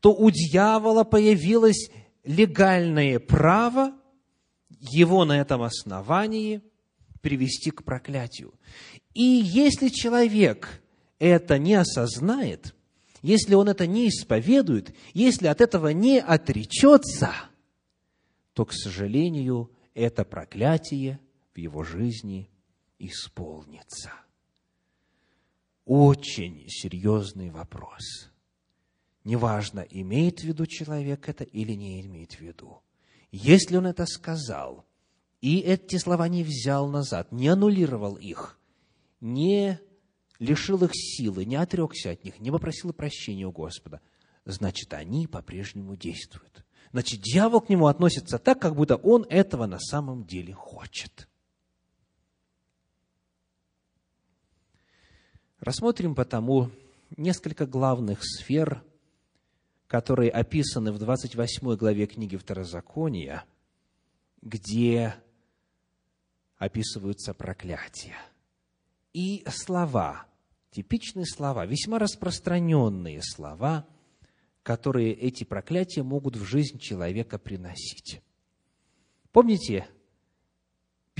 [0.00, 1.90] то у дьявола появилось
[2.24, 3.92] легальное право
[4.80, 6.62] его на этом основании
[7.20, 8.54] привести к проклятию.
[9.12, 10.82] И если человек
[11.18, 12.74] это не осознает,
[13.22, 17.32] если он это не исповедует, если от этого не отречется,
[18.54, 21.20] то, к сожалению, это проклятие
[21.54, 22.50] в его жизни
[22.98, 24.12] исполнится.
[25.84, 28.30] Очень серьезный вопрос.
[29.24, 32.82] Неважно, имеет в виду человек это или не имеет в виду.
[33.32, 34.86] Если он это сказал,
[35.40, 38.58] и эти слова не взял назад, не аннулировал их,
[39.20, 39.78] не
[40.38, 44.00] лишил их силы, не отрекся от них, не попросил прощения у Господа,
[44.44, 46.64] значит, они по-прежнему действуют.
[46.92, 51.28] Значит, дьявол к нему относится так, как будто он этого на самом деле хочет.
[55.60, 56.70] Рассмотрим потому
[57.18, 58.82] несколько главных сфер,
[59.88, 63.44] которые описаны в 28 главе книги Второзакония,
[64.40, 65.14] где
[66.56, 68.16] описываются проклятия.
[69.12, 70.26] И слова,
[70.70, 73.86] типичные слова, весьма распространенные слова,
[74.62, 78.22] которые эти проклятия могут в жизнь человека приносить.
[79.30, 79.86] Помните,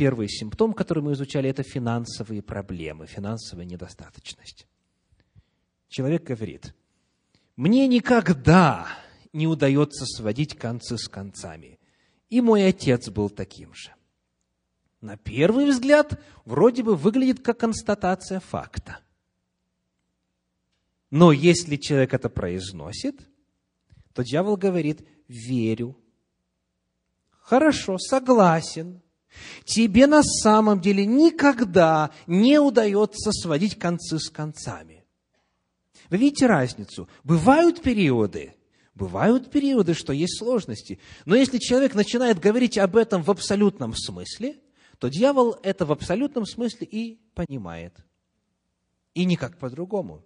[0.01, 4.67] первый симптом, который мы изучали, это финансовые проблемы, финансовая недостаточность.
[5.91, 6.75] Человек говорит,
[7.55, 8.89] мне никогда
[9.35, 11.79] не удается сводить концы с концами.
[12.31, 13.95] И мой отец был таким же.
[15.03, 19.01] На первый взгляд, вроде бы выглядит как констатация факта.
[21.11, 23.29] Но если человек это произносит,
[24.15, 25.95] то дьявол говорит, верю.
[27.29, 29.03] Хорошо, согласен.
[29.65, 35.05] Тебе на самом деле никогда не удается сводить концы с концами.
[36.09, 37.09] Вы видите разницу?
[37.23, 38.55] Бывают периоды,
[38.95, 40.99] бывают периоды, что есть сложности.
[41.25, 44.57] Но если человек начинает говорить об этом в абсолютном смысле,
[44.99, 47.97] то дьявол это в абсолютном смысле и понимает.
[49.15, 50.25] И никак по-другому.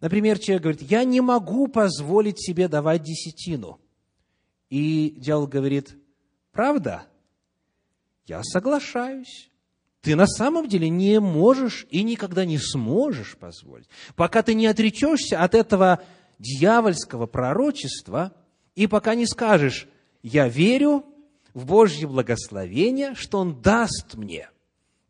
[0.00, 3.80] Например, человек говорит, я не могу позволить себе давать десятину.
[4.68, 5.96] И дьявол говорит,
[6.52, 7.06] правда?
[8.26, 9.50] Я соглашаюсь.
[10.00, 13.88] Ты на самом деле не можешь и никогда не сможешь позволить.
[14.16, 16.02] Пока ты не отречешься от этого
[16.38, 18.32] дьявольского пророчества,
[18.74, 19.88] и пока не скажешь,
[20.22, 21.04] я верю
[21.54, 24.50] в Божье благословение, что Он даст мне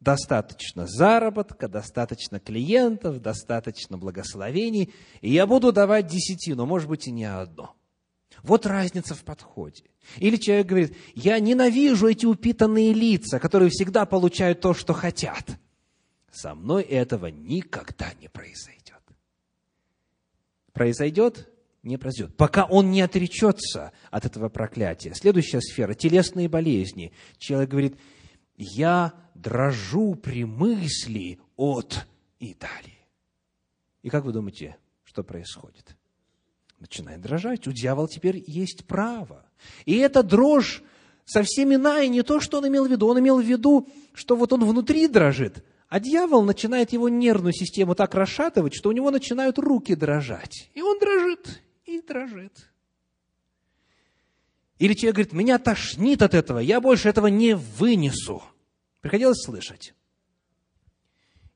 [0.04, 4.92] достаточно заработка, достаточно клиентов, достаточно благословений,
[5.22, 7.74] и я буду давать десятину, может быть, и не одно.
[8.45, 9.84] Вот разница в подходе.
[10.18, 15.59] Или человек говорит, я ненавижу эти упитанные лица, которые всегда получают то, что хотят.
[16.30, 19.01] Со мной этого никогда не произойдет.
[20.72, 21.49] Произойдет?
[21.82, 22.36] Не произойдет.
[22.36, 25.14] Пока он не отречется от этого проклятия.
[25.14, 27.12] Следующая сфера– телесные болезни.
[27.38, 27.97] Человек говорит,
[28.57, 32.07] я дрожу при мысли от
[32.41, 33.08] Италии.
[34.03, 35.96] И как вы думаете, что происходит?
[36.84, 37.66] Начинает дрожать.
[37.66, 39.46] У дьявола теперь есть право.
[39.86, 40.82] И эта дрожь
[41.24, 43.08] совсем иная, не то, что он имел в виду.
[43.08, 47.94] Он имел в виду, что вот он внутри дрожит, а дьявол начинает его нервную систему
[47.94, 50.70] так расшатывать, что у него начинают руки дрожать.
[50.74, 52.70] И он дрожит, и дрожит.
[54.78, 58.42] Или человек говорит, меня тошнит от этого, я больше этого не вынесу.
[59.00, 59.94] Приходилось слышать.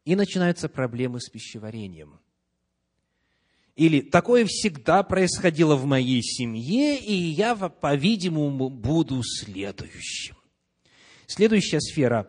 [0.06, 2.18] И начинаются проблемы с пищеварением–
[3.78, 10.34] или такое всегда происходило в моей семье, и я, по-видимому, буду следующим.
[11.28, 12.28] Следующая сфера,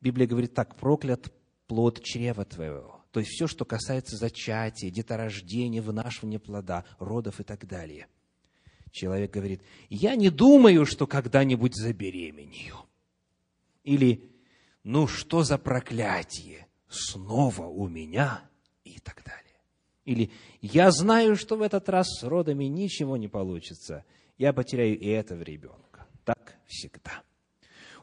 [0.00, 1.30] Библия говорит так, проклят
[1.66, 3.04] плод чрева твоего.
[3.10, 8.06] То есть все, что касается зачатия, деторождения, вынашивания плода, родов и так далее.
[8.90, 9.60] Человек говорит,
[9.90, 12.76] я не думаю, что когда-нибудь забеременею.
[13.84, 14.30] Или,
[14.82, 18.48] ну что за проклятие, снова у меня
[18.82, 19.45] и так далее.
[20.06, 20.30] Или
[20.62, 24.04] «Я знаю, что в этот раз с родами ничего не получится.
[24.38, 26.06] Я потеряю и этого ребенка».
[26.24, 27.22] Так всегда.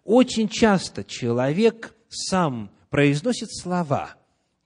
[0.04, 4.16] Очень часто человек сам произносит слова,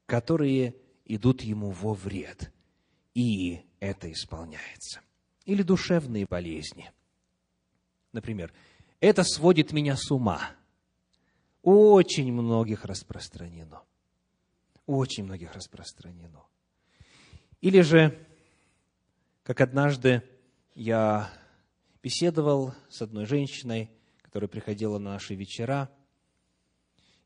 [0.08, 2.52] которые идут ему во вред.
[3.14, 5.02] И это исполняется.
[5.46, 6.92] Или душевные болезни.
[8.14, 8.52] Например,
[9.00, 10.42] это сводит меня с ума.
[11.62, 13.84] Очень многих распространено.
[14.88, 16.44] Очень многих распространено.
[17.62, 18.18] Или же,
[19.44, 20.22] как однажды
[20.76, 21.32] я
[22.04, 23.90] беседовал с одной женщиной,
[24.22, 25.90] которая приходила на наши вечера,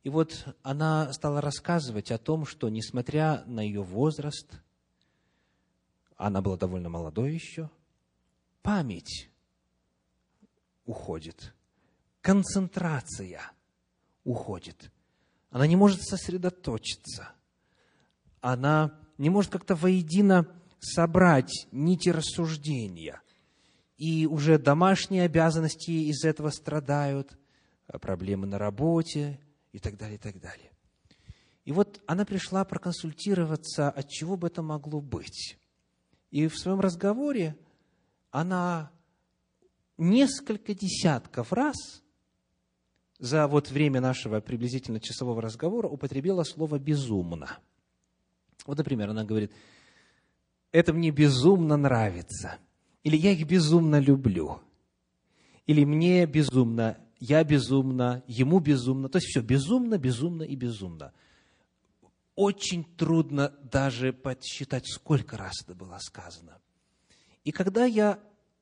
[0.04, 4.62] и вот она стала рассказывать о том, что, несмотря на ее возраст,
[6.16, 7.70] она была довольно молодой еще,
[8.62, 9.30] память
[10.86, 11.54] уходит,
[12.22, 13.42] концентрация
[14.24, 14.92] уходит.
[15.50, 17.34] Она не может сосредоточиться.
[18.40, 20.48] Она не может как-то воедино
[20.80, 23.22] собрать нити рассуждения.
[23.98, 27.38] И уже домашние обязанности из этого страдают,
[27.86, 29.40] а проблемы на работе
[29.74, 30.72] и так далее, и так далее.
[31.66, 35.60] И вот она пришла проконсультироваться, от чего бы это могло быть.
[36.32, 37.56] И в своем разговоре
[38.32, 38.92] она
[40.00, 41.76] несколько десятков раз
[43.20, 47.60] за вот время нашего приблизительно часового разговора употребила слово «безумно».
[48.66, 49.52] Вот, например, она говорит,
[50.72, 52.58] это мне безумно нравится,
[53.04, 54.62] или я их безумно люблю,
[55.68, 61.14] или мне безумно, я безумно, ему безумно, то есть все безумно, безумно и безумно.
[62.36, 66.60] Очень трудно даже подсчитать, сколько раз это было сказано.
[67.44, 68.20] И когда я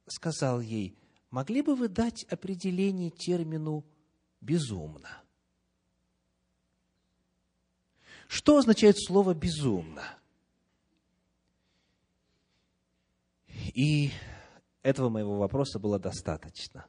[0.07, 0.97] сказал ей,
[1.29, 3.85] могли бы вы дать определение термину
[4.41, 5.21] «безумно»?
[8.29, 10.03] Что означает слово «безумно»?
[13.47, 14.11] И
[14.83, 16.85] этого моего вопроса было достаточно.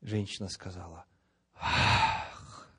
[0.00, 1.04] Женщина сказала,
[1.54, 2.72] ах,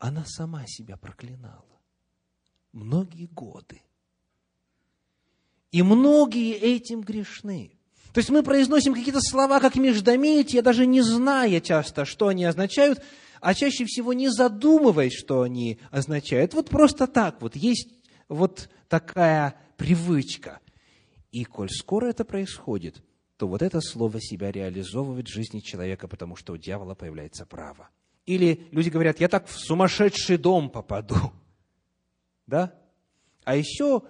[0.00, 1.80] она сама себя проклинала
[2.72, 3.80] многие годы.
[5.70, 7.78] И многие этим грешны.
[8.12, 13.00] То есть мы произносим какие-то слова, как междометия, даже не зная часто, что они означают,
[13.42, 16.54] а чаще всего не задумываясь, что они означают.
[16.54, 17.88] Вот просто так вот, есть
[18.28, 20.60] вот такая привычка.
[21.32, 23.02] И коль скоро это происходит,
[23.36, 27.90] то вот это слово себя реализовывает в жизни человека, потому что у дьявола появляется право.
[28.26, 31.16] Или люди говорят, я так в сумасшедший дом попаду.
[32.46, 32.74] Да?
[33.44, 34.02] А еще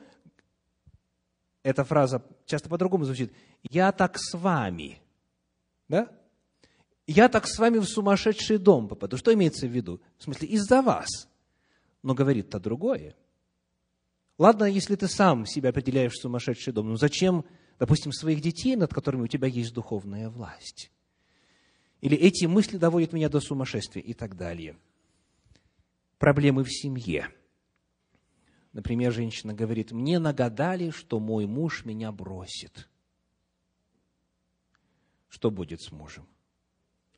[1.62, 3.32] эта фраза часто по-другому звучит.
[3.62, 5.00] Я так с вами.
[5.88, 6.10] Да?
[7.06, 9.16] Я так с вами в сумасшедший дом попаду.
[9.16, 10.00] Что имеется в виду?
[10.18, 11.28] В смысле, из-за вас.
[12.02, 13.16] Но говорит-то другое.
[14.38, 17.44] Ладно, если ты сам себя определяешь в сумасшедший дом, но зачем,
[17.78, 20.90] допустим, своих детей, над которыми у тебя есть духовная власть?
[22.00, 24.76] Или эти мысли доводят меня до сумасшествия и так далее.
[26.18, 27.28] Проблемы в семье–
[28.72, 32.88] Например, женщина говорит, мне нагадали, что мой муж меня бросит.
[35.28, 36.26] Что будет с мужем?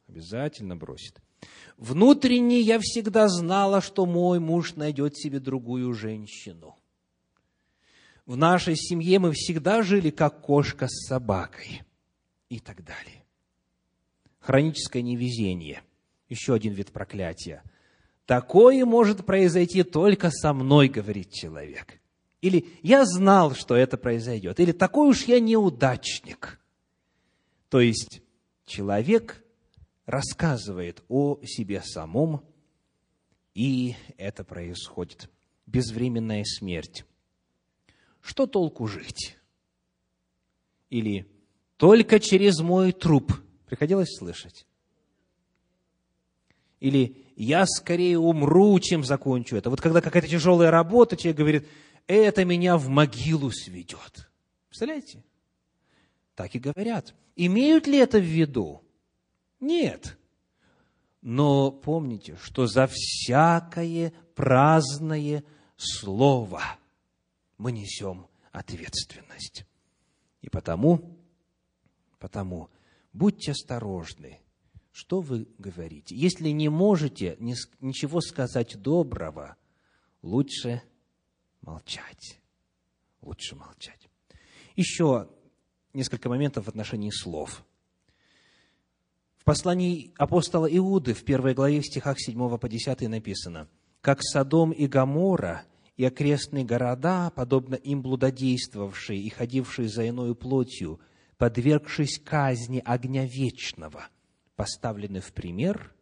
[0.08, 1.20] Обязательно бросит.
[1.76, 6.78] Внутренне я всегда знала, что мой муж найдет себе другую женщину.
[8.26, 11.82] В нашей семье мы всегда жили как кошка с собакой
[12.48, 13.24] и так далее.
[14.38, 15.82] Хроническое невезение.
[16.28, 17.62] Еще один вид проклятия–
[18.26, 22.00] Такое может произойти только со мной, говорит человек.
[22.40, 24.60] Или я знал, что это произойдет.
[24.60, 26.60] Или такой уж я неудачник.
[27.68, 28.22] То есть
[28.64, 29.43] человек
[30.06, 32.44] рассказывает о себе самом,
[33.54, 35.30] и это происходит.
[35.66, 37.04] Безвременная смерть.
[38.20, 39.36] Что толку жить?
[40.90, 41.26] Или
[41.76, 43.32] только через мой труп.
[43.66, 44.66] Приходилось слышать?
[46.80, 49.70] Или я скорее умру, чем закончу это.
[49.70, 51.68] Вот когда какая-то тяжелая работа, человек говорит,
[52.06, 54.28] это меня в могилу сведет.
[54.68, 55.24] Представляете?
[56.34, 57.14] Так и говорят.
[57.36, 58.83] Имеют ли это в виду?
[59.64, 60.18] Нет.
[61.22, 65.42] Но помните, что за всякое праздное
[65.76, 66.62] слово
[67.56, 69.64] мы несем ответственность.
[70.42, 71.18] И потому,
[72.18, 72.70] потому
[73.12, 74.40] будьте осторожны
[74.94, 76.14] что вы говорите?
[76.14, 79.56] Если не можете ничего сказать доброго,
[80.22, 80.82] лучше
[81.62, 82.40] молчать.
[83.20, 84.08] Лучше молчать.
[84.76, 85.28] Еще
[85.94, 87.64] несколько моментов в отношении слов.
[89.44, 93.68] В послании апостола Иуды в первой главе в стихах 7 по 10 написано,
[94.00, 95.64] «Как Содом и Гамора
[95.98, 100.98] и окрестные города, подобно им блудодействовавшие и ходившие за иною плотью,
[101.36, 104.08] подвергшись казни огня вечного,
[104.56, 105.94] поставлены в пример,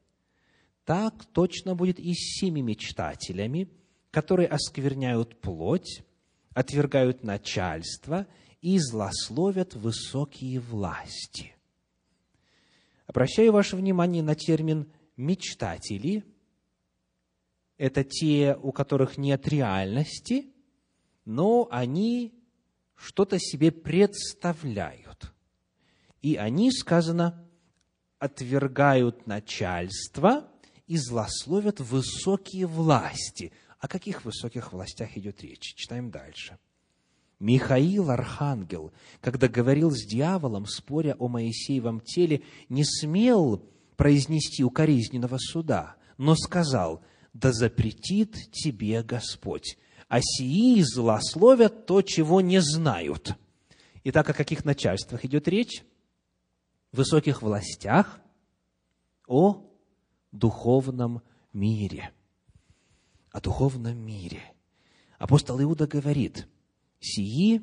[0.84, 3.68] так точно будет и с семи мечтателями,
[4.12, 6.04] которые оскверняют плоть,
[6.54, 8.28] отвергают начальство
[8.60, 11.56] и злословят высокие власти.
[13.12, 16.24] Обращаю ваше внимание на термин «мечтатели».
[17.76, 20.46] Это те, у которых нет реальности,
[21.26, 22.32] но они
[22.94, 25.30] что-то себе представляют.
[26.22, 27.46] И они, сказано,
[28.18, 30.50] отвергают начальство
[30.86, 33.52] и злословят высокие власти.
[33.78, 35.74] О каких высоких властях идет речь?
[35.74, 36.56] Читаем дальше.
[37.42, 43.64] Михаил, архангел, когда говорил с дьяволом, споря о Моисеевом теле, не смел
[43.96, 47.02] произнести укоризненного суда, но сказал,
[47.32, 49.76] да запретит тебе Господь,
[50.08, 53.36] а сии злословят то, чего не знают.
[54.04, 55.82] Итак, о каких начальствах идет речь?
[56.92, 58.20] высоких властях,
[59.26, 59.68] о
[60.30, 62.12] духовном мире.
[63.32, 64.42] О духовном мире.
[65.18, 66.46] Апостол Иуда говорит,
[67.04, 67.62] сии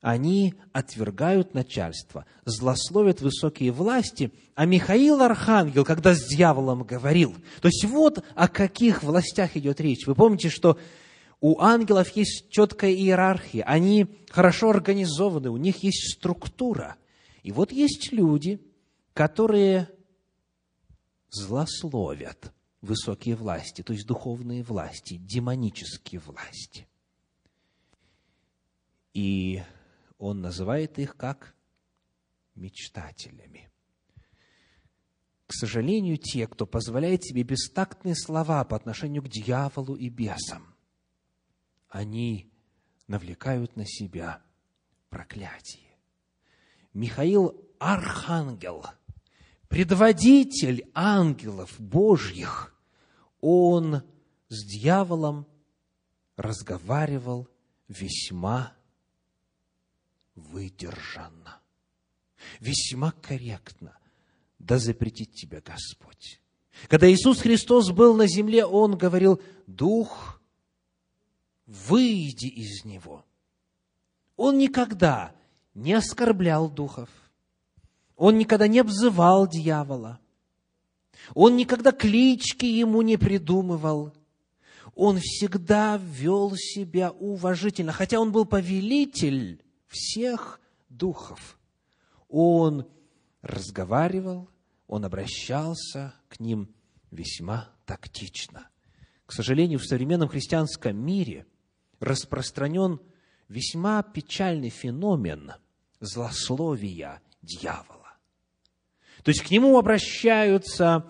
[0.00, 7.84] они отвергают начальство, злословят высокие власти, а Михаил Архангел, когда с дьяволом говорил, то есть
[7.84, 10.06] вот о каких властях идет речь.
[10.06, 10.78] Вы помните, что
[11.40, 16.96] у ангелов есть четкая иерархия, они хорошо организованы, у них есть структура–
[17.46, 18.60] и вот есть люди,
[19.12, 19.88] которые
[21.30, 26.88] злословят высокие власти, то есть духовные власти, демонические власти.
[29.16, 29.62] И
[30.18, 31.54] он называет их как
[32.54, 33.70] мечтателями.
[35.46, 40.76] К сожалению, те, кто позволяет себе бестактные слова по отношению к дьяволу и бесам,
[41.88, 42.52] они
[43.06, 44.42] навлекают на себя
[45.08, 45.96] проклятие.
[46.92, 48.84] Михаил– архангел,
[49.68, 52.78] предводитель ангелов Божьих.
[53.40, 54.02] Он
[54.48, 55.46] с дьяволом
[56.36, 57.48] разговаривал
[57.88, 58.76] весьма
[60.36, 61.60] выдержанно,
[62.60, 63.98] весьма корректно.
[64.58, 66.40] Да запретит тебя Господь.
[66.88, 70.40] Когда Иисус Христос был на земле, Он говорил, «Дух,
[71.66, 73.24] выйди из Него».
[74.36, 75.34] Он никогда
[75.74, 77.08] не оскорблял духов.
[78.16, 80.20] Он никогда не обзывал дьявола.
[81.34, 84.12] Он никогда клички ему не придумывал.
[84.94, 89.62] Он всегда вел себя уважительно, хотя он был повелитель
[89.96, 91.58] всех духов.
[92.28, 92.86] Он
[93.42, 94.48] разговаривал,
[94.86, 96.74] он обращался к ним
[97.10, 98.68] весьма тактично.
[99.24, 101.46] К сожалению, в современном христианском мире
[102.00, 103.00] распространен
[103.48, 105.52] весьма печальный феномен–
[106.00, 108.16] злословия дьявола.
[109.22, 111.06] То есть к нему обращаются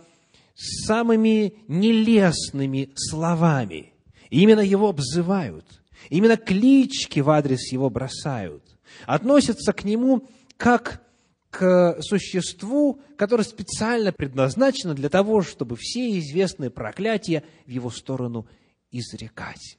[0.54, 3.92] самыми нелестными словами.
[4.30, 5.82] И именно его обзывают.
[6.08, 8.65] Именно клички в адрес его бросают.
[9.04, 11.02] Относятся к нему как
[11.50, 18.46] к существу, которое специально предназначено для того, чтобы все известные проклятия в его сторону
[18.90, 19.78] изрекать.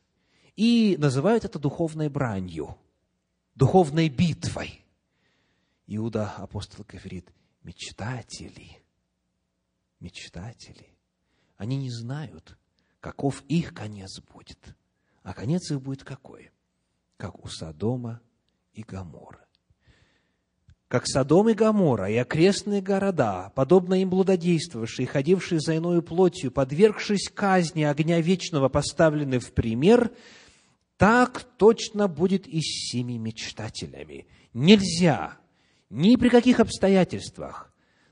[0.56, 2.78] И называют это духовной бранью,
[3.56, 4.84] духовной битвой–
[5.88, 7.34] Иуда, апостол, говорит,
[7.64, 8.84] мечтатели,
[10.02, 10.98] мечтатели,
[11.56, 12.58] они не знают,
[13.00, 14.76] каков их конец будет.
[15.24, 16.52] А конец их будет какой?
[17.16, 18.22] Как у Содома
[18.78, 19.46] и Гамора.
[20.88, 27.30] Как Содом и Гамора и окрестные города, подобно им блудодействовавшие, ходившие за иною плотью, подвергшись
[27.34, 30.12] казни огня вечного, поставлены в пример,
[30.96, 34.28] так точно будет и с семи мечтателями.
[34.54, 35.38] Нельзя
[35.90, 37.67] ни при каких обстоятельствах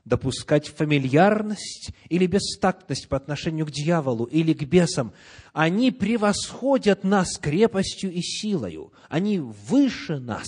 [0.06, 5.12] допускать фамильярность или бестактность по отношению к дьяволу или к бесам.
[5.52, 8.92] Они превосходят нас крепостью и силою.
[9.10, 10.46] Они выше нас.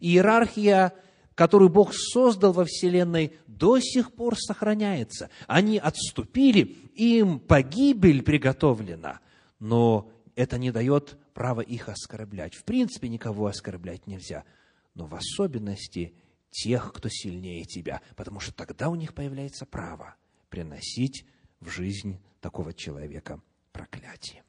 [0.00, 0.94] Иерархия,
[1.34, 5.28] которую Бог создал во Вселенной, до сих пор сохраняется.
[5.46, 9.20] Они отступили, им погибель приготовлена,
[9.58, 12.54] но это не дает права их оскорблять.
[12.54, 14.44] В принципе, никого оскорблять нельзя–
[14.96, 16.14] но в особенности
[16.56, 20.16] тех, кто сильнее тебя, потому что тогда у них появляется право
[20.48, 21.26] приносить
[21.60, 23.42] в жизнь такого человека
[23.72, 24.42] проклятие.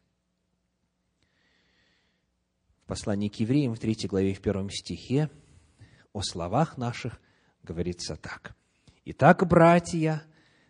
[2.83, 5.29] В послании к евреям в 3 главе в первом стихе
[6.13, 7.19] о словах наших
[7.61, 8.55] говорится так.
[9.03, 10.23] «Итак, братья,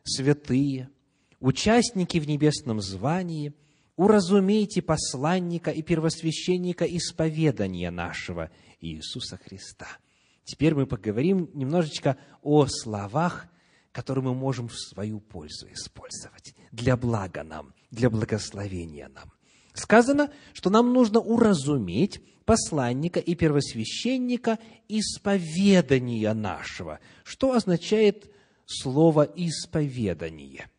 [0.03, 0.89] святые,
[1.39, 3.53] участники в небесном звании,
[3.95, 8.49] уразумейте посланника и первосвященника исповедания нашего–
[8.81, 9.87] Иисуса Христа.
[10.47, 13.47] Теперь мы поговорим немножечко о словах,
[13.91, 19.33] который мы можем в свою пользу использовать, для блага нам, для благословения нам.
[19.73, 24.57] Сказано, что нам нужно уразуметь посланника и первосвященника
[24.87, 27.01] исповедания нашего.
[27.25, 28.31] Что означает
[28.65, 30.69] слово «исповедание»?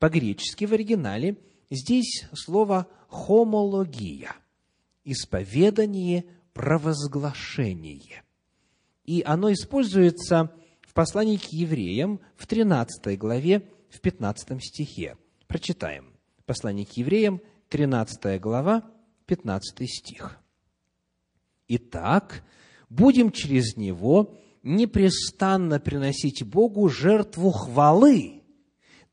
[0.00, 1.36] По-гречески в оригинале
[1.70, 4.34] здесь слово «хомология»–
[5.04, 8.24] исповедание, провозглашение.
[9.08, 10.52] И оно используется
[10.82, 15.16] в послании к евреям в 13 главе, в 15 стихе.
[15.46, 16.12] Прочитаем.
[16.44, 17.40] Послание к евреям,
[17.70, 18.84] 13 глава,
[19.24, 20.38] 15 стих.
[21.68, 22.44] «Итак,
[22.90, 28.42] будем через него непрестанно приносить Богу жертву хвалы,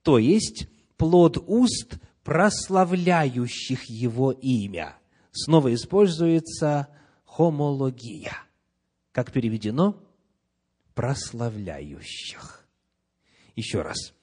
[0.01, 0.67] то есть
[0.97, 4.97] плод уст, прославляющих Его имя».
[5.31, 6.89] Снова используется
[7.23, 8.44] хомология.
[9.15, 9.95] Как переведено?
[10.93, 12.67] Прославляющих.
[13.55, 14.13] Еще раз.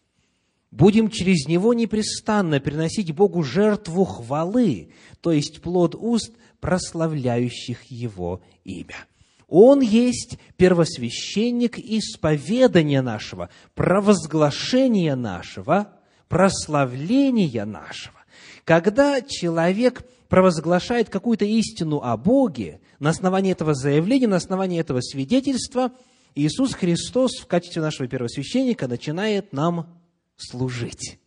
[0.70, 4.92] Будем через него непрестанно приносить Богу жертву хвалы,
[5.22, 9.06] то есть плод уст, прославляющих Его имя.
[9.48, 15.90] Он есть первосвященник исповедания нашего, провозглашения нашего,
[16.28, 18.20] прославления нашего.
[18.64, 25.92] Когда человек провозглашает какую-то истину о Боге, на основании этого заявления, на основании этого свидетельства,
[26.34, 30.00] Иисус Христос в качестве нашего первосвященника начинает нам
[30.38, 31.18] служить.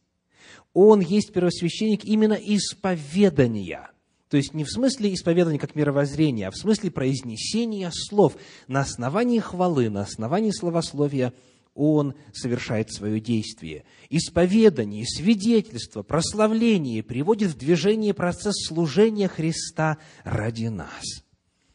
[0.73, 3.91] Он есть первосвященник именно исповедания.
[4.27, 8.35] То есть не в смысле исповедания как мировоззрения, а в смысле произнесения слов.
[8.67, 11.31] На основании хвалы, на основании словословия
[11.75, 13.83] он совершает свое действие.
[14.09, 21.03] Исповедание, свидетельство, прославление приводит в движение процесс служения Христа ради нас.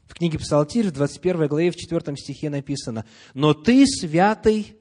[0.07, 3.05] В книге Псалтирь, в 21 главе, в 4 стихе написано,
[3.35, 4.75] «Но ты, святый,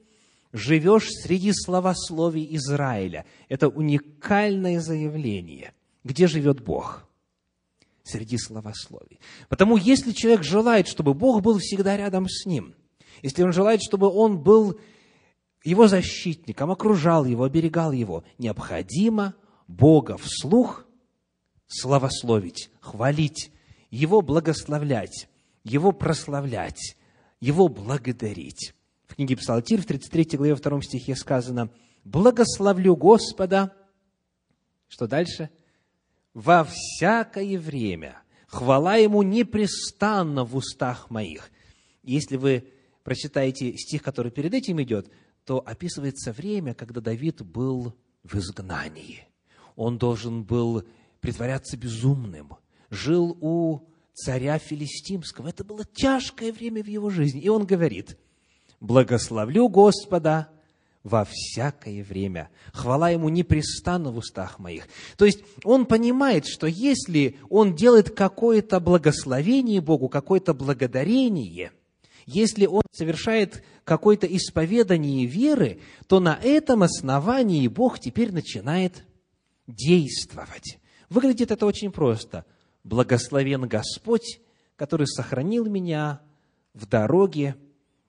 [0.52, 3.26] живешь среди словословий Израиля».
[3.48, 5.74] Это уникальное заявление.
[6.02, 7.06] Где живет Бог?
[8.02, 9.20] Среди словословий.
[9.48, 12.74] Потому если человек желает, чтобы Бог был всегда рядом с ним,
[13.22, 14.80] если он желает, чтобы он был
[15.62, 19.34] его защитником, окружал его, оберегал его, необходимо
[19.66, 20.86] Бога вслух
[21.66, 23.52] славословить, хвалить,
[23.90, 25.28] Его благословлять,
[25.64, 26.96] Его прославлять,
[27.40, 28.74] Его благодарить.
[29.06, 31.70] В книге Псалтирь в 33 главе 2 стихе сказано
[32.04, 33.74] «Благословлю Господа».
[34.88, 35.50] Что дальше?
[36.32, 41.50] «Во всякое время хвала Ему непрестанно в устах моих».
[42.02, 42.72] Если вы
[43.02, 45.10] прочитаете стих, который перед этим идет,
[45.50, 49.26] то описывается время, когда Давид был в изгнании.
[49.74, 50.84] Он должен был
[51.20, 52.52] притворяться безумным,
[52.88, 53.80] жил у
[54.14, 55.48] царя Филистимского.
[55.48, 57.40] Это было тяжкое время в его жизни.
[57.40, 58.16] И он говорит,
[58.78, 60.50] «Благословлю Господа
[61.02, 62.48] во всякое время.
[62.72, 64.86] Хвала Ему непрестанно в устах моих».
[65.16, 71.72] То есть он понимает, что если он делает какое-то благословение Богу, какое-то благодарение–
[72.26, 79.04] если он совершает какое-то исповедание веры, то на этом основании Бог теперь начинает
[79.66, 80.78] действовать.
[81.08, 82.44] Выглядит это очень просто.
[82.84, 84.40] Благословен Господь,
[84.76, 86.20] который сохранил меня
[86.72, 87.56] в дороге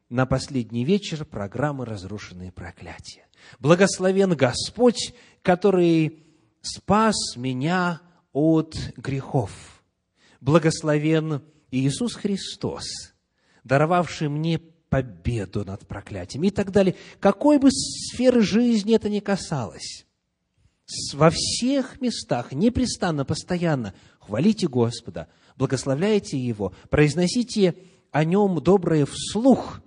[0.09, 3.25] на последний вечер программы «Разрушенные проклятия».
[3.59, 6.23] Благословен Господь, который
[6.61, 8.01] спас меня
[8.33, 9.83] от грехов.
[10.39, 13.10] Благословен Иисус Христос,
[13.63, 16.95] даровавший мне победу над проклятием и так далее.
[17.19, 20.05] Какой бы сферы жизни это ни касалось,
[21.13, 27.75] во всех местах, непрестанно, постоянно хвалите Господа, благословляйте Его, произносите
[28.11, 29.81] о Нем доброе вслух,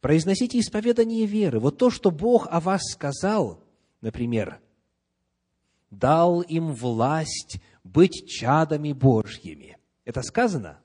[0.00, 1.60] произносите исповедание веры.
[1.60, 3.62] Вот то, что Бог о вас сказал,
[4.00, 4.60] например,
[5.90, 9.78] дал им власть быть чадами Божьими.
[10.04, 10.81] Это сказано?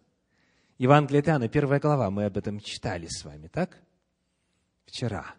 [0.78, 3.82] Евангелие от Иоанна, первая глава, мы об этом читали с вами, так?
[4.86, 5.34] Вчера.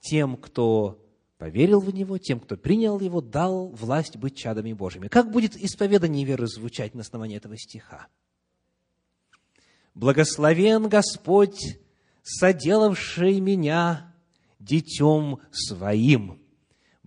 [0.00, 1.02] Тем, кто
[1.38, 5.08] поверил в Него, тем, кто принял Его, дал власть быть чадами Божьими.
[5.08, 8.08] Как будет исповедание веры звучать на основании этого стиха?
[9.94, 11.78] «Благословен Господь,
[12.22, 14.14] соделавший меня
[14.58, 16.37] детем своим».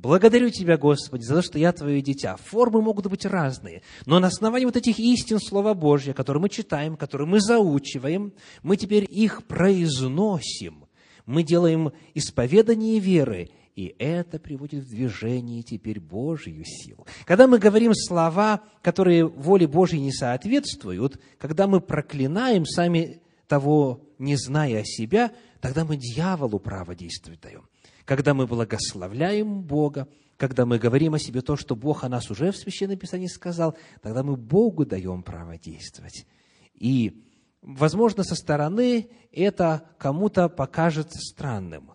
[0.02, 2.36] Благодарю Тебя, Господи, за то, что я Твое дитя.
[2.36, 6.98] Формы могут быть разные, но на основании вот этих истин Слова Божьего, которые мы читаем,
[6.98, 8.34] которые мы заучиваем,
[8.64, 10.86] мы теперь их произносим.
[11.28, 17.06] Мы делаем исповедание веры, и это приводит в движение теперь Божью силу.
[17.26, 24.36] Когда мы говорим слова, которые воле Божьей не соответствуют, когда мы проклинаем, сами того не
[24.36, 27.68] зная себя, тогда мы дьяволу право действовать даем.
[28.06, 30.08] Когда мы благословляем Бога,
[30.38, 33.78] когда мы говорим о себе то, что Бог о нас уже в Священном Писании сказал,
[34.02, 36.26] тогда мы Богу даем право действовать.
[36.74, 37.24] И,
[37.62, 41.92] возможно, со стороны это кому-то покажется странным,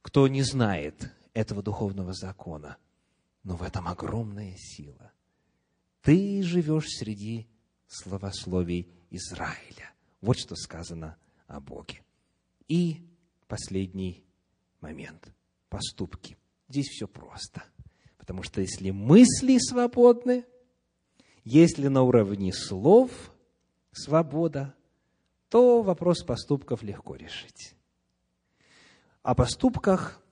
[0.00, 2.78] кто не знает этого духовного закона.
[3.44, 5.12] Но в этом огромная сила.
[6.00, 7.48] Ты живешь среди
[7.86, 9.90] словословий Израиля.
[10.20, 11.16] Вот что сказано
[11.46, 12.02] о Боге.
[12.68, 13.06] И
[13.48, 14.24] последний
[14.82, 15.32] момент.
[15.68, 16.36] Поступки.
[16.68, 17.62] Здесь все просто.
[18.18, 20.44] Потому что если мысли свободны,
[21.44, 23.32] если на уровне слов
[23.92, 24.74] свобода,
[25.48, 27.74] то вопрос поступков легко решить.
[29.22, 30.22] О поступках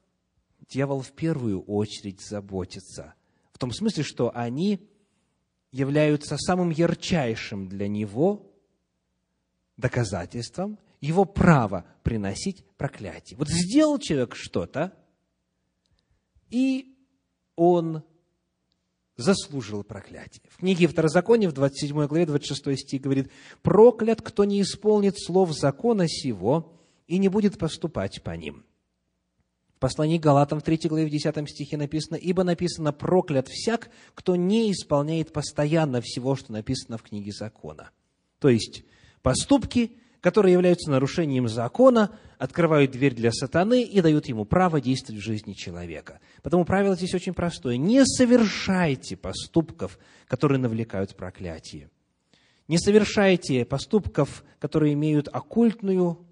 [0.68, 3.14] дьявол в первую очередь заботится.
[3.52, 4.88] В том смысле, что они
[5.72, 8.50] являются самым ярчайшим для него
[9.76, 13.36] доказательством его права приносить проклятие.
[13.36, 14.92] Вот сделал человек что-то,
[16.50, 16.96] и
[17.56, 18.02] он
[19.16, 20.42] заслужил проклятие.
[20.50, 23.30] В книге Второзакония, в 27 главе, 26 стих говорит,
[23.62, 26.72] «Проклят, кто не исполнит слов закона сего
[27.06, 28.64] и не будет поступать по ним».
[29.76, 34.36] В послании Галатам в 3 главе, в 10 стихе написано, «Ибо написано, проклят всяк, кто
[34.36, 37.90] не исполняет постоянно всего, что написано в книге закона».
[38.38, 38.84] То есть,
[39.22, 45.24] поступки, которые являются нарушением закона, открывают дверь для сатаны и дают ему право действовать в
[45.24, 46.20] жизни человека.
[46.42, 47.76] Потому правило здесь очень простое.
[47.76, 51.90] Не совершайте поступков, которые навлекают проклятие.
[52.68, 56.26] Не совершайте поступков, которые имеют оккультную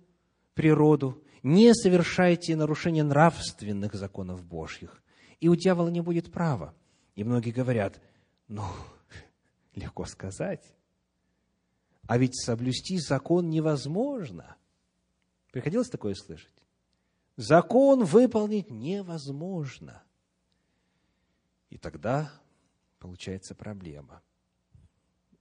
[0.55, 1.23] природу.
[1.43, 5.02] Не совершайте нарушения нравственных законов Божьих.
[5.40, 6.74] И у дьявола не будет права.
[7.15, 8.01] И многие говорят,
[8.48, 8.65] ну,
[9.74, 10.62] легко сказать.
[12.09, 14.56] А ведь соблюсти закон невозможно.
[15.52, 16.55] Приходилось такое слышать?
[17.36, 20.02] Закон выполнить невозможно.
[21.68, 22.32] И тогда
[22.98, 24.22] получается проблема.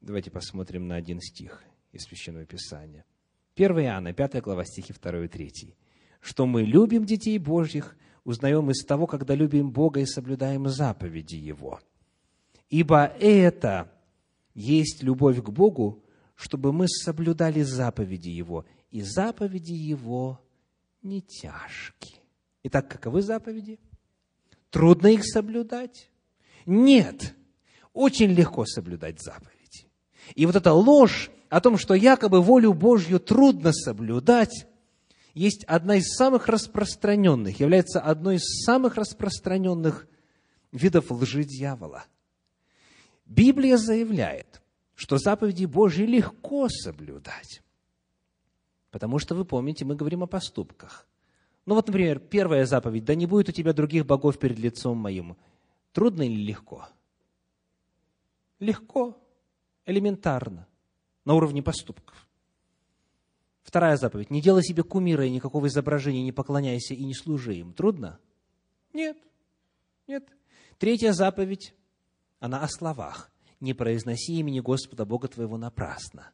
[0.02, 1.64] Давайте посмотрим на один стих
[1.94, 3.06] из Священного Писания.
[3.56, 5.74] 1 Иоанна, 5 глава, стихи 2 и 3.
[6.20, 7.96] «Что мы любим детей Божьих,
[8.26, 11.80] узнаем из того, когда любим Бога и соблюдаем заповеди Его.
[12.70, 13.90] Ибо это
[14.54, 16.04] есть любовь к Богу,
[16.38, 20.40] чтобы мы соблюдали заповеди Его, и заповеди Его
[21.02, 22.22] не тяжкие.
[22.64, 23.80] Итак, каковы заповеди?
[24.70, 26.10] Трудно их соблюдать?
[26.66, 27.36] Нет.
[27.92, 29.90] Очень легко соблюдать заповеди.
[30.36, 34.68] И вот эта ложь о том, что якобы волю Божью трудно соблюдать,
[35.34, 40.08] есть одна из самых распространенных, является одной из самых распространенных
[40.72, 42.06] видов лжи дьявола.
[43.26, 44.62] Библия заявляет,
[44.98, 47.62] что заповеди Божьи легко соблюдать.
[48.90, 51.08] Потому что, вы помните, мы говорим о поступках.
[51.68, 55.38] Ну вот, например, первая заповедь, да не будет у тебя других богов перед лицом моим.
[55.92, 56.88] Трудно или легко?
[58.60, 59.16] Легко,
[59.86, 60.68] элементарно,
[61.26, 62.28] на уровне поступков.
[63.62, 67.72] Вторая заповедь, не делай себе кумира и никакого изображения, не поклоняйся и не служи им.
[67.74, 68.18] Трудно?
[68.94, 69.18] Нет,
[70.08, 70.28] нет.
[70.80, 71.76] Третья заповедь,
[72.40, 76.32] она о словах не произноси имени Господа Бога твоего напрасно.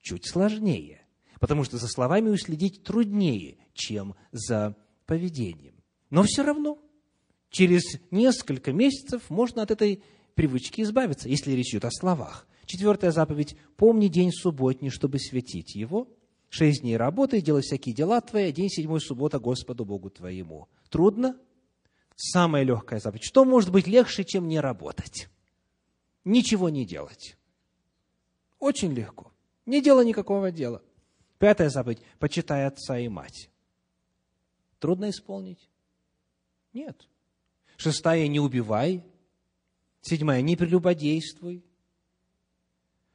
[0.00, 1.06] Чуть сложнее,
[1.40, 4.76] потому что за словами уследить труднее, чем за
[5.06, 5.74] поведением.
[6.10, 6.78] Но все равно,
[7.50, 10.02] через несколько месяцев можно от этой
[10.34, 12.46] привычки избавиться, если речь идет о словах.
[12.66, 16.08] Четвертая заповедь– помни день субботний, чтобы светить его.
[16.48, 20.68] Шесть дней работай, делай всякие дела твои, а день седьмой– суббота Господу Богу твоему.
[20.88, 21.36] Трудно?
[22.16, 23.24] Самая легкая заповедь.
[23.24, 25.28] Что может быть легче, чем не работать?
[26.24, 27.36] Ничего не делать.
[28.58, 29.32] Очень легко.
[29.66, 30.82] Не делай никакого дела.
[31.38, 33.50] Пятая заповедь– почитай отца и мать.
[34.78, 35.70] Трудно исполнить?
[36.72, 37.08] Нет.
[37.76, 39.04] Шестая– не убивай.
[40.02, 41.64] Седьмая– не прелюбодействуй.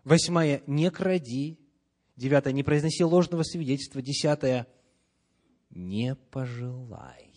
[0.04, 1.60] Восьмая– не кради.
[2.16, 4.02] Девятая– не произноси ложного свидетельства.
[4.02, 4.68] Десятая–
[5.70, 7.32] не пожелай.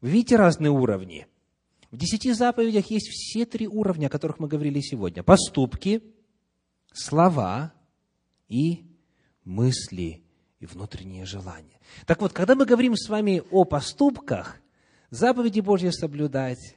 [0.00, 1.26] Вы видите разные уровни–
[1.90, 5.22] в десяти заповедях есть все три уровня, о которых мы говорили сегодня.
[5.22, 6.02] Поступки,
[6.92, 7.72] слова
[8.48, 8.84] и
[9.44, 10.22] мысли
[10.60, 11.80] и внутренние желания.
[12.06, 14.60] Так вот, когда мы говорим с вами о поступках,
[15.10, 16.76] заповеди Божьи соблюдать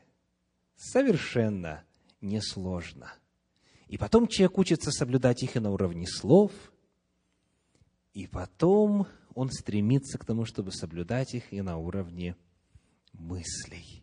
[0.75, 1.83] совершенно
[2.21, 3.13] несложно.
[3.87, 6.53] И потом человек учится соблюдать их и на уровне слов,
[8.13, 12.37] и потом он стремится к тому, чтобы соблюдать их и на уровне
[13.11, 14.00] мыслей.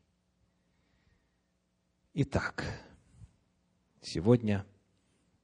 [2.14, 2.64] Итак,
[4.00, 4.66] сегодня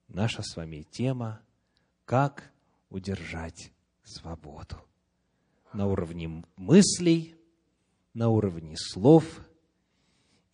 [0.08, 1.42] наша с вами тема
[2.06, 2.52] «Как
[2.88, 3.70] удержать
[4.02, 4.76] свободу».
[5.74, 7.36] на уровне мыслей,
[8.14, 9.46] на уровне слов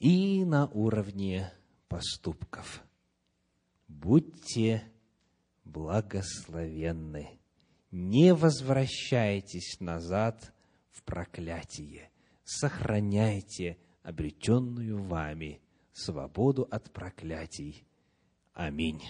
[0.01, 1.53] и на уровне
[1.89, 2.83] поступков.
[3.87, 4.83] Будьте
[5.65, 7.39] благословенны.
[7.93, 10.53] Не возвращайтесь назад
[10.91, 12.11] в проклятие.
[12.45, 15.61] Сохраняйте обретенную вами
[15.93, 17.87] свободу от проклятий.
[18.53, 19.03] Аминь.